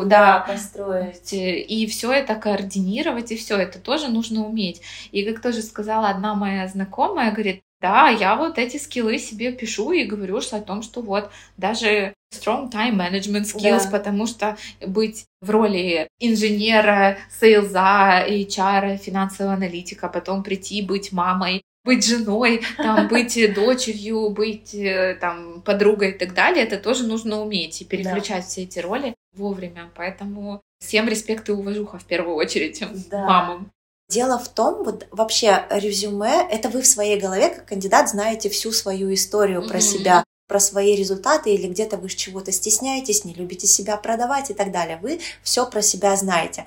[0.07, 1.33] Да, построить.
[1.33, 4.81] И все это координировать, и все это тоже нужно уметь.
[5.11, 9.93] И как тоже сказала одна моя знакомая, говорит, Да, я вот эти скиллы себе пишу
[9.93, 13.91] и говорю что о том, что вот даже strong time management skills, да.
[13.91, 14.57] потому что
[14.87, 23.09] быть в роли инженера, сейлза, HR, финансового аналитика, потом прийти быть мамой, быть женой, там,
[23.11, 28.45] быть дочерью, быть э, там, подругой и так далее, это тоже нужно уметь и переключать
[28.45, 28.49] да.
[28.49, 29.91] все эти роли вовремя.
[29.95, 33.25] Поэтому всем респект и уважуха в первую очередь да.
[33.25, 33.73] мамам.
[34.11, 38.73] Дело в том, вот вообще резюме, это вы в своей голове как кандидат знаете всю
[38.73, 39.69] свою историю mm-hmm.
[39.69, 44.55] про себя, про свои результаты или где-то вы чего-то стесняетесь, не любите себя продавать и
[44.55, 44.99] так далее.
[45.01, 46.67] Вы все про себя знаете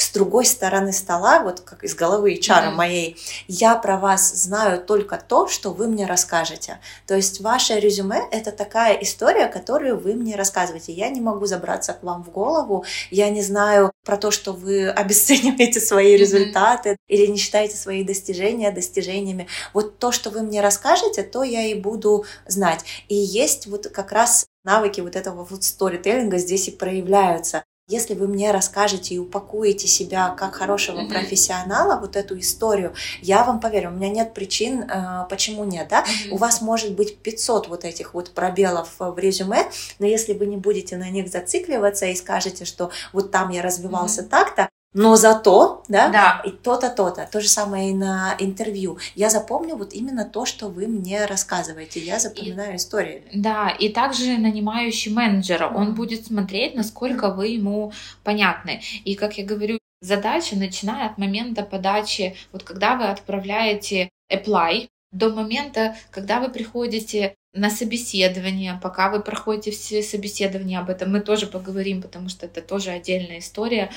[0.00, 2.70] с другой стороны стола, вот как из головы HR mm-hmm.
[2.72, 3.16] моей,
[3.48, 6.80] я про вас знаю только то, что вы мне расскажете.
[7.06, 10.92] То есть ваше резюме— это такая история, которую вы мне рассказываете.
[10.92, 14.88] Я не могу забраться к вам в голову, я не знаю про то, что вы
[14.90, 16.18] обесцениваете свои mm-hmm.
[16.18, 19.48] результаты или не считаете свои достижения достижениями.
[19.74, 22.84] Вот то, что вы мне расскажете, то я и буду знать.
[23.08, 27.64] И есть вот как раз навыки вот этого вот сторителлинга здесь и проявляются.
[27.90, 31.08] Если вы мне расскажете и упакуете себя как хорошего mm-hmm.
[31.08, 33.90] профессионала, вот эту историю, я вам поверю.
[33.90, 36.04] У меня нет причин, э, почему нет, да?
[36.04, 36.30] Mm-hmm.
[36.30, 39.68] У вас может быть 500 вот этих вот пробелов в резюме,
[39.98, 44.22] но если вы не будете на них зацикливаться и скажете, что вот там я развивался
[44.22, 44.28] mm-hmm.
[44.28, 46.42] так-то, но зато, да, да.
[46.44, 47.28] и то-то, то-то.
[47.30, 48.98] То же самое и на интервью.
[49.14, 52.00] Я запомню вот именно то, что вы мне рассказываете.
[52.00, 53.22] Я запоминаю и, истории.
[53.32, 57.92] Да, и также нанимающий менеджера, он будет смотреть, насколько вы ему
[58.24, 58.82] понятны.
[59.04, 65.30] И, как я говорю, задача, начиная от момента подачи, вот когда вы отправляете apply, до
[65.30, 71.48] момента, когда вы приходите на собеседование, пока вы проходите все собеседования, об этом мы тоже
[71.48, 73.90] поговорим, потому что это тоже отдельная история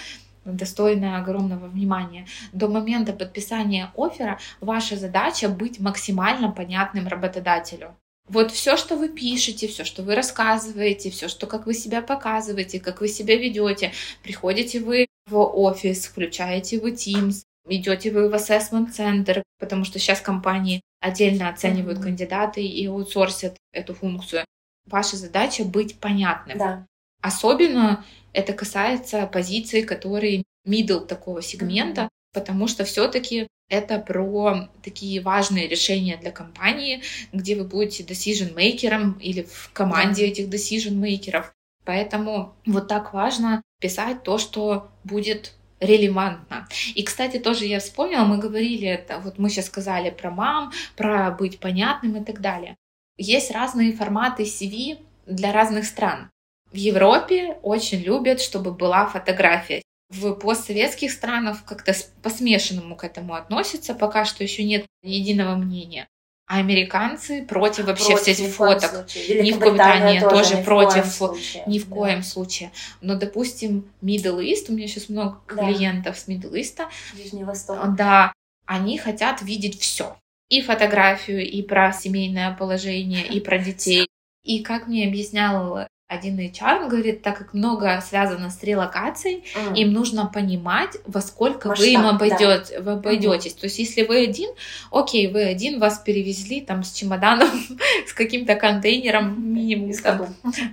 [0.46, 2.28] достойная огромного внимания.
[2.52, 7.96] До момента подписания оффера ваша задача быть максимально понятным работодателю.
[8.30, 12.80] Вот все, что вы пишете, все, что вы рассказываете, все, что как вы себя показываете,
[12.80, 13.92] как вы себя ведете,
[14.24, 20.22] приходите вы в офис, включаете вы Teams, идете вы в assessment центр, потому что сейчас
[20.22, 22.04] компании отдельно оценивают mm-hmm.
[22.04, 24.46] кандидаты и аутсорсят эту функцию.
[24.86, 26.58] Ваша задача быть понятным.
[26.58, 26.86] Да.
[27.22, 35.68] Особенно это касается позиций, которые middle такого сегмента, потому что все-таки это про такие важные
[35.68, 41.54] решения для компании, где вы будете decision-мейкером или в команде этих decision-мейкеров.
[41.86, 46.68] Поэтому вот так важно писать то, что будет релевантно.
[46.96, 51.32] И, кстати, тоже я вспомнила, мы говорили это, вот мы сейчас сказали про мам, про
[51.32, 52.78] быть понятным и так далее.
[53.18, 56.30] Есть разные форматы CV для разных стран.
[56.74, 59.84] В Европе очень любят, чтобы была фотография.
[60.10, 61.94] В постсоветских странах как-то
[62.24, 66.08] по-смешанному к этому относятся, пока что еще нет единого мнения.
[66.48, 69.08] А американцы против вообще против всех фоток.
[69.16, 71.64] Ни в Британии тоже, тоже против, случае.
[71.68, 71.96] ни в да.
[71.96, 72.72] коем случае.
[73.02, 75.56] Но, допустим, Middle East, у меня сейчас много да.
[75.56, 76.82] клиентов с Middle East.
[77.14, 77.96] Ближний Восток.
[77.96, 78.34] Да,
[78.66, 80.18] они хотят видеть все.
[80.50, 84.08] И фотографию, и про семейное положение, и про детей.
[84.44, 89.76] И как мне объяснял один HR говорит, так как много связано с релокацией, mm.
[89.76, 92.82] им нужно понимать, во сколько Масштаб, вы им обойдете, да.
[92.82, 93.54] вы обойдетесь.
[93.54, 93.60] Mm.
[93.60, 94.50] То есть, если вы один,
[94.92, 97.50] окей, вы один, вас перевезли там с чемоданом,
[98.08, 99.94] с каким-то контейнером минимум.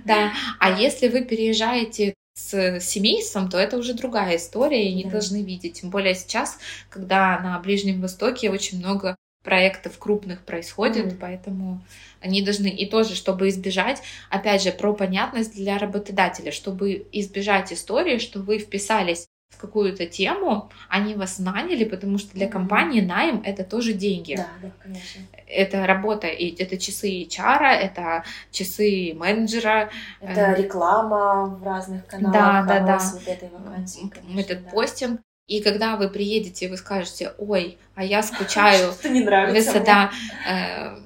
[0.05, 0.31] Да.
[0.59, 5.09] А если вы переезжаете с семейством, то это уже другая история, и да.
[5.09, 5.81] должны видеть.
[5.81, 6.57] Тем более сейчас,
[6.89, 11.17] когда на Ближнем Востоке очень много проектов крупных происходит, mm.
[11.19, 11.83] поэтому
[12.21, 18.19] они должны и тоже, чтобы избежать, опять же, про понятность для работодателя, чтобы избежать истории,
[18.19, 23.63] что вы вписались в какую-то тему, они вас наняли, потому что для компании найм это
[23.63, 24.35] тоже деньги.
[24.35, 25.21] Да, да, конечно.
[25.45, 29.89] Это работа, и это часы HR, это часы менеджера.
[30.21, 32.33] Это э, реклама в разных каналах.
[32.33, 32.99] Да, да, да.
[33.13, 34.69] Вот этой вакансии, конечно, Этот да.
[34.69, 35.21] постинг.
[35.51, 38.93] И когда вы приедете, вы скажете, ой, а я скучаю.
[38.93, 39.81] Что не нравится.
[39.81, 40.11] Да,
[40.47, 40.97] э,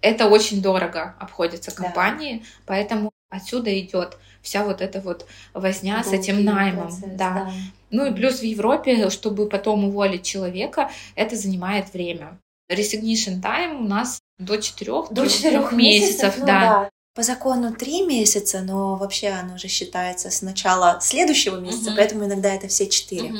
[0.00, 2.44] это очень дорого обходится компании, да.
[2.66, 6.86] поэтому отсюда идет вся вот эта вот возня Долгий с этим наймом.
[6.88, 7.34] Процесс, да.
[7.34, 7.52] да.
[7.90, 12.38] Ну и плюс в Европе, чтобы потом уволить человека, это занимает время.
[12.70, 16.60] Resignation time у нас до четырех до четырех месяцев, месяцев ну, да.
[16.60, 16.90] да.
[17.16, 21.96] По закону три месяца, но вообще оно уже считается с начала следующего месяца, угу.
[21.96, 23.30] поэтому иногда это все четыре.
[23.30, 23.38] Угу.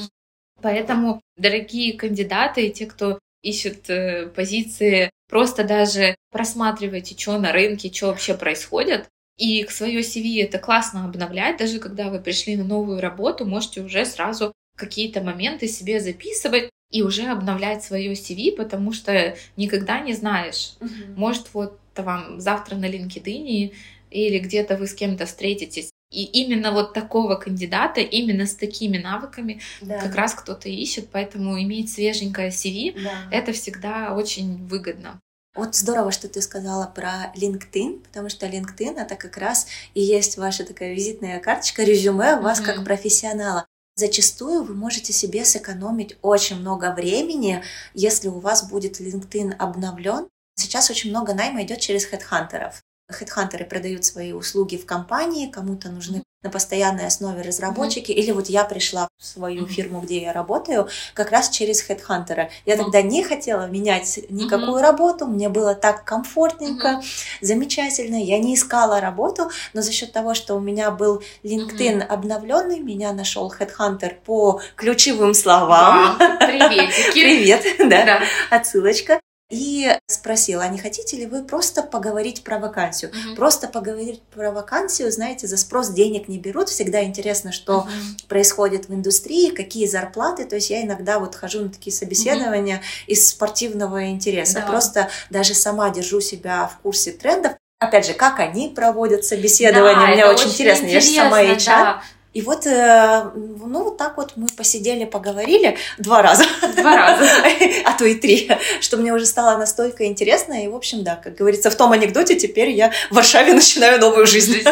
[0.62, 7.92] Поэтому, дорогие кандидаты и те, кто ищет э, позиции Просто даже просматривайте, что на рынке,
[7.92, 9.08] что вообще происходит.
[9.36, 13.82] И к свое CV это классно обновлять, даже когда вы пришли на новую работу, можете
[13.82, 20.14] уже сразу какие-то моменты себе записывать, и уже обновлять свое CV, потому что никогда не
[20.14, 20.72] знаешь.
[20.80, 21.16] Угу.
[21.16, 23.74] Может, вот вам завтра на LinkedIn
[24.10, 29.60] или где-то вы с кем-то встретитесь, и именно вот такого кандидата, именно с такими навыками
[29.80, 30.00] да.
[30.00, 33.28] как раз кто-то ищет, поэтому иметь свеженькое CV да.
[33.30, 35.20] это всегда очень выгодно.
[35.54, 40.38] Вот здорово, что ты сказала про LinkedIn, потому что LinkedIn это как раз и есть
[40.38, 42.64] ваша такая визитная карточка, резюме вас mm-hmm.
[42.64, 43.66] как профессионала.
[43.96, 50.28] Зачастую вы можете себе сэкономить очень много времени, если у вас будет LinkedIn обновлен.
[50.54, 52.80] Сейчас очень много найма идет через хедхантеров.
[53.10, 58.14] Хедхантеры продают свои услуги в компании, кому-то нужны на постоянной основе разработчики, mm-hmm.
[58.14, 59.68] или вот я пришла в свою mm-hmm.
[59.68, 62.50] фирму, где я работаю, как раз через хедхантера.
[62.64, 62.76] Я mm-hmm.
[62.76, 64.82] тогда не хотела менять никакую mm-hmm.
[64.82, 67.38] работу, мне было так комфортненько, mm-hmm.
[67.40, 72.06] замечательно, я не искала работу, но за счет того, что у меня был LinkedIn mm-hmm.
[72.06, 76.18] обновленный, меня нашел хедхантер по ключевым словам.
[76.20, 76.46] Wow.
[76.46, 77.12] Приветики.
[77.12, 79.18] Привет, да, да, отсылочка
[79.50, 83.10] и спросила, а не хотите ли вы просто поговорить про вакансию?
[83.10, 83.34] Uh-huh.
[83.34, 86.68] Просто поговорить про вакансию, знаете, за спрос денег не берут.
[86.68, 88.26] Всегда интересно, что uh-huh.
[88.28, 90.44] происходит в индустрии, какие зарплаты.
[90.44, 93.06] То есть я иногда вот хожу на такие собеседования uh-huh.
[93.06, 94.60] из спортивного интереса.
[94.60, 94.66] Да.
[94.66, 97.52] Просто даже сама держу себя в курсе трендов.
[97.78, 100.84] Опять же, как они проводят собеседование, да, мне очень, очень интересно.
[100.84, 101.14] интересно.
[101.14, 101.64] Я же сама HR.
[101.66, 102.02] Да.
[102.34, 106.44] И вот, э, ну, вот так вот мы посидели, поговорили два раза.
[106.76, 107.24] Два раза.
[107.84, 108.50] А то и три.
[108.80, 110.64] Что мне уже стало настолько интересно.
[110.64, 114.26] И, в общем, да, как говорится в том анекдоте, теперь я в Варшаве начинаю новую
[114.26, 114.62] жизнь.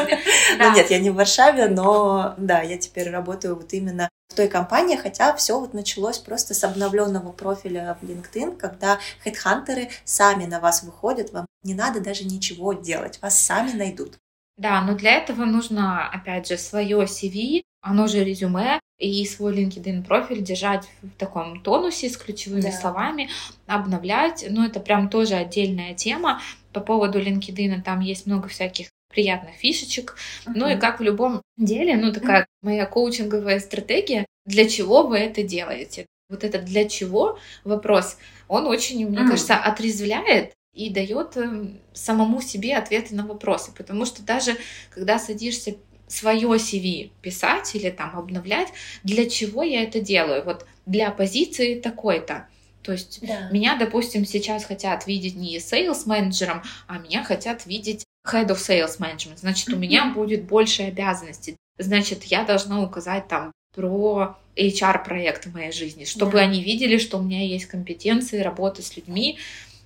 [0.58, 4.48] Ну, нет, я не в Варшаве, но, да, я теперь работаю вот именно в той
[4.48, 10.60] компании, хотя все вот началось просто с обновленного профиля в LinkedIn, когда хедхантеры сами на
[10.60, 14.18] вас выходят, вам не надо даже ничего делать, вас сами найдут.
[14.56, 20.04] Да, но для этого нужно, опять же, свое CV, оно же резюме, и свой LinkedIn
[20.04, 22.72] профиль держать в таком тонусе с ключевыми да.
[22.72, 23.28] словами,
[23.66, 24.46] обновлять.
[24.48, 26.40] Ну, это прям тоже отдельная тема.
[26.72, 30.16] По поводу LinkedIn там есть много всяких приятных фишечек.
[30.46, 30.52] Uh-huh.
[30.54, 35.42] Ну и как в любом деле, ну такая моя коучинговая стратегия, для чего вы это
[35.42, 36.06] делаете?
[36.28, 39.28] Вот это для чего вопрос, он очень, мне uh-huh.
[39.28, 43.72] кажется, отрезвляет и дает эм, самому себе ответы на вопросы.
[43.76, 44.56] Потому что даже
[44.90, 48.68] когда садишься свое CV писать или там обновлять,
[49.02, 50.44] для чего я это делаю?
[50.44, 52.46] Вот для позиции такой-то.
[52.82, 53.48] То есть да.
[53.50, 59.00] меня, допустим, сейчас хотят видеть не sales менеджером, а меня хотят видеть head of sales
[59.00, 59.38] management.
[59.38, 61.56] Значит, у меня будет больше обязанностей.
[61.78, 66.40] Значит, я должна указать там про HR-проект в моей жизни, чтобы да.
[66.40, 69.38] они видели, что у меня есть компетенции работы с людьми,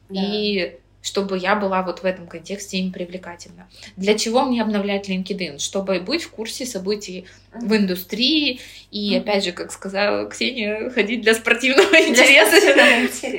[0.09, 0.20] да.
[0.22, 3.68] и чтобы я была вот в этом контексте им привлекательна.
[3.96, 5.59] Для чего мне обновлять LinkedIn?
[5.59, 11.34] Чтобы быть в курсе событий в индустрии и, опять же, как сказала Ксения, ходить для
[11.34, 12.61] спортивного интереса.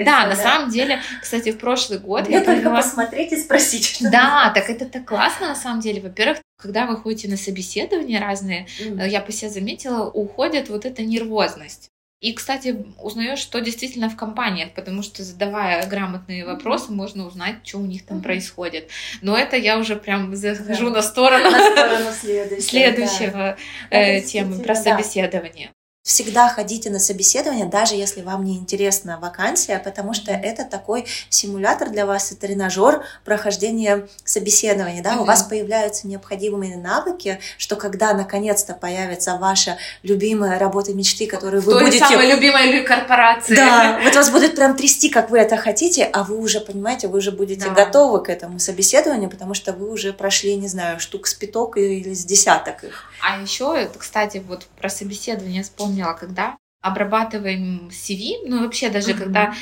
[0.04, 3.98] Да, на самом деле, кстати, в прошлый год я только посмотреть и спросить.
[4.02, 6.02] Да, так это так классно на самом деле.
[6.02, 11.91] Во-первых, когда вы ходите на собеседования разные, я по себе заметила, уходит вот эта нервозность.
[12.22, 17.80] И, кстати, узнаешь, что действительно в компаниях, потому что задавая грамотные вопросы, можно узнать, что
[17.80, 18.24] у них там mm-hmm.
[18.24, 18.90] происходит.
[19.24, 20.98] Но это я уже прям захожу да.
[20.98, 22.12] на сторону, на сторону
[22.60, 23.58] следующего,
[23.90, 23.98] да.
[23.98, 25.72] э, темы про собеседование.
[26.04, 31.92] Всегда ходите на собеседование, даже если вам не интересна вакансия, потому что это такой симулятор
[31.92, 35.04] для вас и тренажер прохождения собеседования.
[35.04, 35.14] Да?
[35.14, 35.22] Mm-hmm.
[35.22, 41.74] У вас появляются необходимые навыки, что когда наконец-то появится ваша любимая работа мечты, которую вы
[41.74, 42.04] Той будете...
[42.04, 43.56] самой любимой корпорации.
[43.56, 47.20] Да, вот вас будет прям трясти, как вы это хотите, а вы уже, понимаете, вы
[47.20, 47.86] уже будете да.
[47.86, 52.16] готовы к этому собеседованию, потому что вы уже прошли, не знаю, штук с пяток или
[52.16, 53.06] с десяток их.
[53.22, 59.18] А еще, кстати, вот про собеседование вспомнила, когда обрабатываем CV, ну вообще даже mm-hmm.
[59.18, 59.54] когда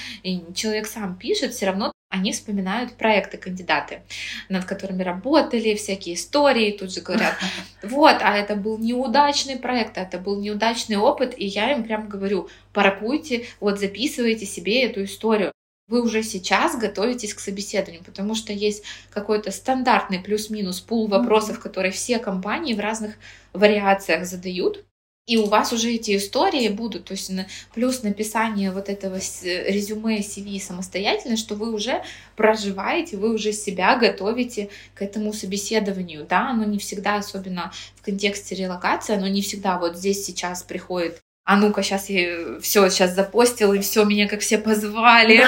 [0.55, 4.01] человек сам пишет, все равно они вспоминают проекты кандидаты,
[4.49, 7.35] над которыми работали, всякие истории, тут же говорят,
[7.83, 12.09] вот, а это был неудачный проект, а это был неудачный опыт, и я им прям
[12.09, 15.51] говорю, паркуйте, вот записывайте себе эту историю.
[15.87, 21.91] Вы уже сейчас готовитесь к собеседованию, потому что есть какой-то стандартный плюс-минус пул вопросов, которые
[21.91, 23.15] все компании в разных
[23.53, 24.85] вариациях задают,
[25.29, 27.31] и у вас уже эти истории будут, то есть
[27.75, 32.03] плюс написание вот этого резюме CV самостоятельно, что вы уже
[32.35, 38.55] проживаете, вы уже себя готовите к этому собеседованию, да, оно не всегда, особенно в контексте
[38.55, 43.73] релокации, оно не всегда вот здесь сейчас приходит а ну-ка, сейчас я все сейчас запостил,
[43.73, 45.43] и все, меня как все позвали.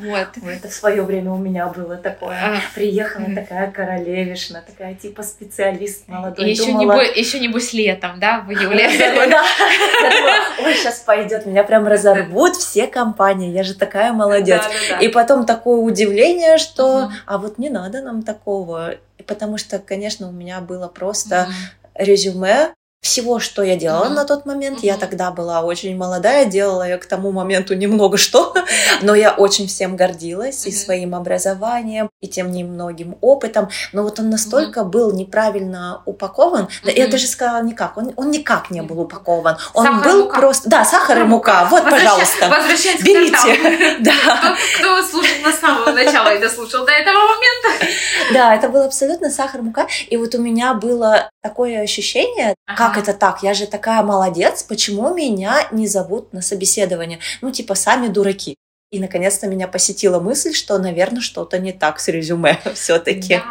[0.00, 0.28] Вот.
[0.44, 2.36] Это в свое время у меня было такое.
[2.36, 2.60] А.
[2.74, 6.50] Приехала такая королевишна, такая типа специалист молодой.
[6.50, 8.86] Еще, небось, еще небось летом, да, в июле.
[10.64, 14.64] ой, сейчас пойдет, меня прям разорвут все компании, я же такая молодец.
[15.00, 20.32] И потом такое удивление, что, а вот не надо нам такого, потому что, конечно, у
[20.32, 21.48] меня было просто
[21.94, 22.74] резюме
[23.06, 24.14] всего, что я делала mm-hmm.
[24.14, 24.78] на тот момент.
[24.78, 24.86] Mm-hmm.
[24.86, 28.54] Я тогда была очень молодая, делала я к тому моменту немного что,
[29.02, 30.68] но я очень всем гордилась mm-hmm.
[30.68, 33.68] и своим образованием, и тем немногим опытом.
[33.92, 34.90] Но вот он настолько mm-hmm.
[34.90, 36.92] был неправильно упакован, mm-hmm.
[36.96, 39.56] я даже сказала никак, он, он никак не был упакован.
[39.74, 40.40] Он сахар, был мука.
[40.40, 40.68] просто...
[40.68, 42.02] Да, сахар и мука, вот, Возвращ...
[42.02, 43.96] пожалуйста, берите.
[44.00, 44.12] да.
[44.12, 47.86] Кто, кто слушал на самого начала и дослушал до этого момента?
[48.32, 49.86] Да, это был абсолютно сахар, мука.
[50.08, 52.88] И вот у меня было такое ощущение, ага.
[52.88, 53.42] как это так?
[53.42, 57.18] Я же такая молодец, почему меня не зовут на собеседование?
[57.40, 58.56] Ну, типа, сами дураки.
[58.92, 63.36] И наконец-то меня посетила мысль, что, наверное, что-то не так с резюме все-таки.
[63.36, 63.44] Да.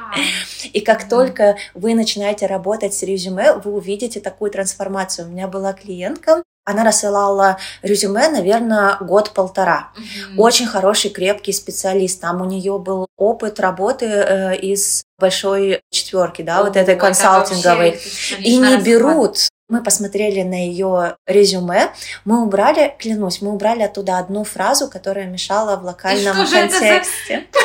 [0.71, 5.27] И как mm только вы начинаете работать с резюме, вы увидите такую трансформацию.
[5.27, 9.91] У меня была клиентка, она рассылала резюме, наверное, год-полтора.
[9.95, 10.39] Mm-hmm.
[10.39, 12.19] Очень хороший, крепкий специалист.
[12.19, 17.99] Там у нее был опыт работы э, из большой четверки, да, О, вот этой консалтинговой.
[18.39, 19.37] И не берут
[19.67, 21.89] мы посмотрели на ее резюме,
[22.23, 27.47] мы убрали, клянусь, мы убрали оттуда одну фразу, которая мешала в локальном контексте.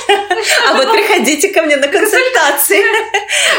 [0.69, 2.83] А вот приходите ко мне на консультации,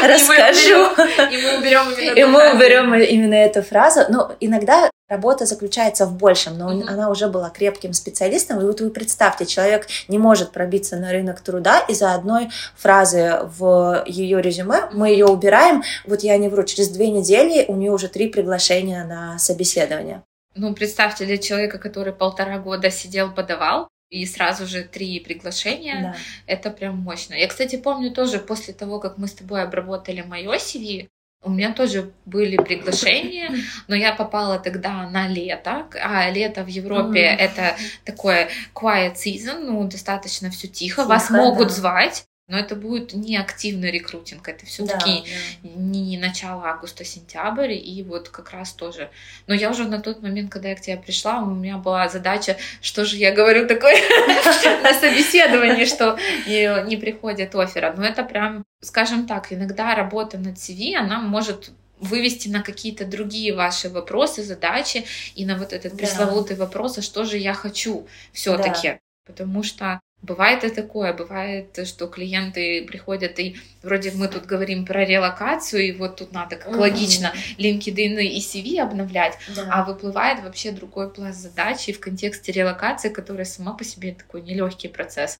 [0.02, 0.88] расскажу.
[1.30, 4.00] И мы уберем именно И мы уберем именно эту фразу.
[4.08, 6.88] Но иногда работа заключается в большем, но mm-hmm.
[6.88, 8.60] она уже была крепким специалистом.
[8.60, 14.04] И вот вы представьте, человек не может пробиться на рынок труда из-за одной фразы в
[14.06, 14.88] ее резюме.
[14.92, 15.82] Мы ее убираем.
[16.06, 20.22] Вот я не вру, через две недели у нее уже три приглашения на собеседование.
[20.54, 26.02] Ну, представьте, для человека, который полтора года сидел, подавал, и сразу же три приглашения.
[26.02, 26.16] Да.
[26.46, 27.34] Это прям мощно.
[27.34, 31.08] Я, кстати, помню тоже после того, как мы с тобой обработали мое CV,
[31.42, 33.50] у меня тоже были приглашения,
[33.88, 37.36] но я попала тогда на лето, а лето в Европе mm.
[37.36, 41.74] это такое quiet season, ну достаточно все тихо, тихо вас могут да.
[41.74, 45.24] звать, но это будет не активный рекрутинг, это все-таки
[45.62, 45.70] да, да.
[45.76, 49.10] не начало августа, сентябрь, и вот как раз тоже.
[49.46, 52.56] Но я уже на тот момент, когда я к тебе пришла, у меня была задача,
[52.80, 53.94] что же я говорю такое
[54.82, 57.94] на собеседовании, что не приходит оффера.
[57.96, 61.70] Но это прям, скажем так, иногда работа над CV, она может
[62.00, 65.04] вывести на какие-то другие ваши вопросы, задачи
[65.36, 68.98] и на вот этот пресловутый вопрос, а что же я хочу все-таки.
[69.24, 75.04] Потому что Бывает и такое, бывает, что клиенты приходят и вроде мы тут говорим про
[75.04, 76.78] релокацию, и вот тут надо как mm-hmm.
[76.78, 79.68] логично LinkedIn и CV обновлять, да.
[79.68, 84.86] а выплывает вообще другой пласт задачи в контексте релокации, которая сама по себе такой нелегкий
[84.86, 85.38] процесс.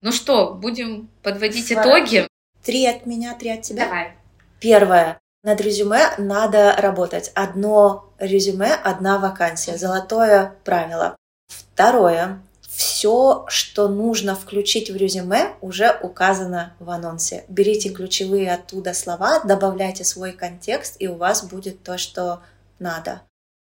[0.00, 1.84] Ну что, будем подводить Свар...
[1.84, 2.26] итоги?
[2.62, 3.84] Три от меня, три от тебя.
[3.84, 4.12] Давай.
[4.58, 5.20] Первое.
[5.42, 7.30] Над резюме надо работать.
[7.34, 9.76] Одно резюме, одна вакансия.
[9.76, 11.14] Золотое правило.
[11.48, 12.40] Второе
[12.78, 17.44] все, что нужно включить в резюме, уже указано в анонсе.
[17.48, 22.40] Берите ключевые оттуда слова, добавляйте свой контекст, и у вас будет то, что
[22.78, 23.22] надо.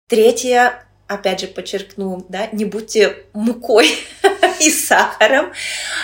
[0.09, 3.87] Третье, опять же подчеркну, да, не будьте мукой
[4.59, 5.53] и сахаром,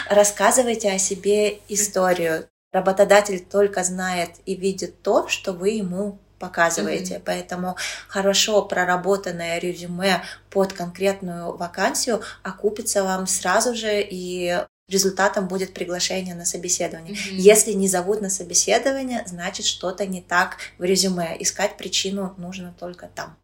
[0.07, 2.47] рассказывайте о себе историю.
[2.72, 7.16] Работодатель только знает и видит то, что вы ему показываете.
[7.16, 7.24] Mm-hmm.
[7.26, 7.76] Поэтому
[8.08, 16.46] хорошо проработанное резюме под конкретную вакансию окупится вам сразу же и результатом будет приглашение на
[16.46, 17.14] собеседование.
[17.14, 17.36] Mm-hmm.
[17.36, 21.36] Если не зовут на собеседование, значит что-то не так в резюме.
[21.40, 23.38] Искать причину нужно только там.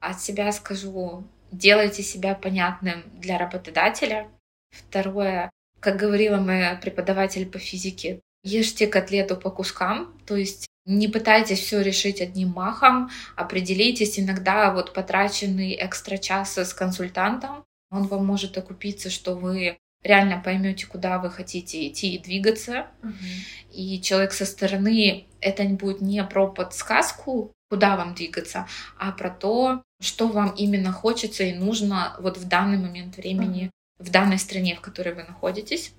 [0.00, 4.28] От себя скажу, делайте себя понятным для работодателя.
[4.70, 11.60] Второе, как говорила моя преподаватель по физике, ешьте котлету по кускам, то есть не пытайтесь
[11.60, 18.56] все решить одним махом, определитесь иногда вот потраченный экстра час с консультантом, он вам может
[18.56, 22.86] окупиться, что вы реально поймете, куда вы хотите идти и двигаться.
[23.02, 23.74] Угу.
[23.74, 28.66] И человек со стороны это будет не про подсказку, куда вам двигаться,
[28.96, 33.64] а про то, что вам именно хочется и нужно вот в данный момент времени,
[33.98, 34.08] угу.
[34.08, 35.92] в данной стране, в которой вы находитесь.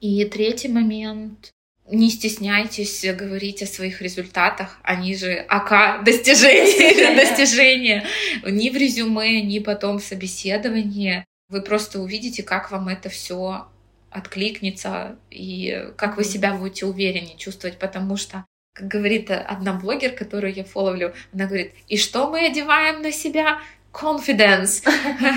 [0.00, 1.52] И третий момент
[1.90, 8.06] не стесняйтесь говорить о своих результатах, они же АК достижения, достижения.
[8.44, 11.24] Ни в резюме, ни потом в собеседовании.
[11.48, 13.66] Вы просто увидите, как вам это все
[14.10, 20.52] откликнется и как вы себя будете увереннее чувствовать, потому что как говорит одна блогер, которую
[20.52, 23.60] я фоловлю, она говорит, и что мы одеваем на себя?
[23.92, 24.82] confidence.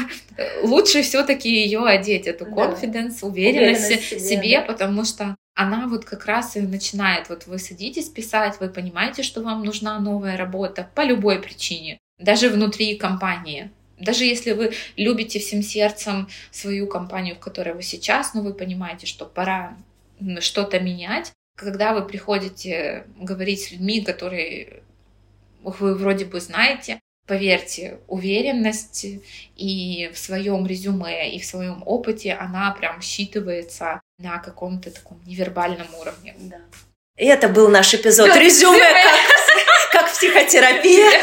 [0.64, 6.56] Лучше все-таки ее одеть, эту confidence, уверенность, в себе, потому что она вот как раз
[6.56, 11.42] и начинает, вот вы садитесь писать, вы понимаете, что вам нужна новая работа по любой
[11.42, 13.72] причине, даже внутри компании.
[14.00, 19.08] Даже если вы любите всем сердцем свою компанию, в которой вы сейчас, но вы понимаете,
[19.08, 19.76] что пора
[20.42, 24.84] что-то менять, когда вы приходите говорить с людьми, которые
[25.64, 29.08] вы вроде бы знаете, поверьте, уверенность
[29.56, 35.88] и в своем резюме, и в своем опыте, она прям считывается на каком-то таком невербальном
[35.96, 36.36] уровне.
[36.40, 36.58] Да.
[37.18, 39.47] И это был наш эпизод резюме, как,
[40.08, 41.22] как психотерапия.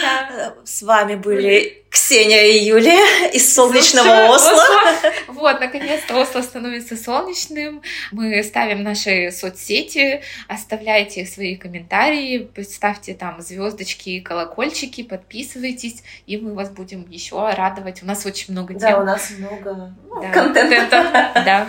[0.00, 0.54] Да.
[0.64, 4.52] С вами были Ксения и Юлия из солнечного Осло.
[4.52, 5.12] Осло.
[5.28, 7.82] Вот, наконец-то Осло становится солнечным.
[8.10, 16.70] Мы ставим наши соцсети, оставляйте свои комментарии, ставьте там звездочки, колокольчики, подписывайтесь, и мы вас
[16.70, 18.02] будем еще радовать.
[18.02, 18.80] У нас очень много тем.
[18.80, 21.32] Да, у нас много да, контента.
[21.34, 21.68] Да.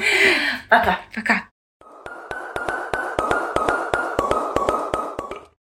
[0.69, 1.01] Пока.
[1.13, 1.52] Пока.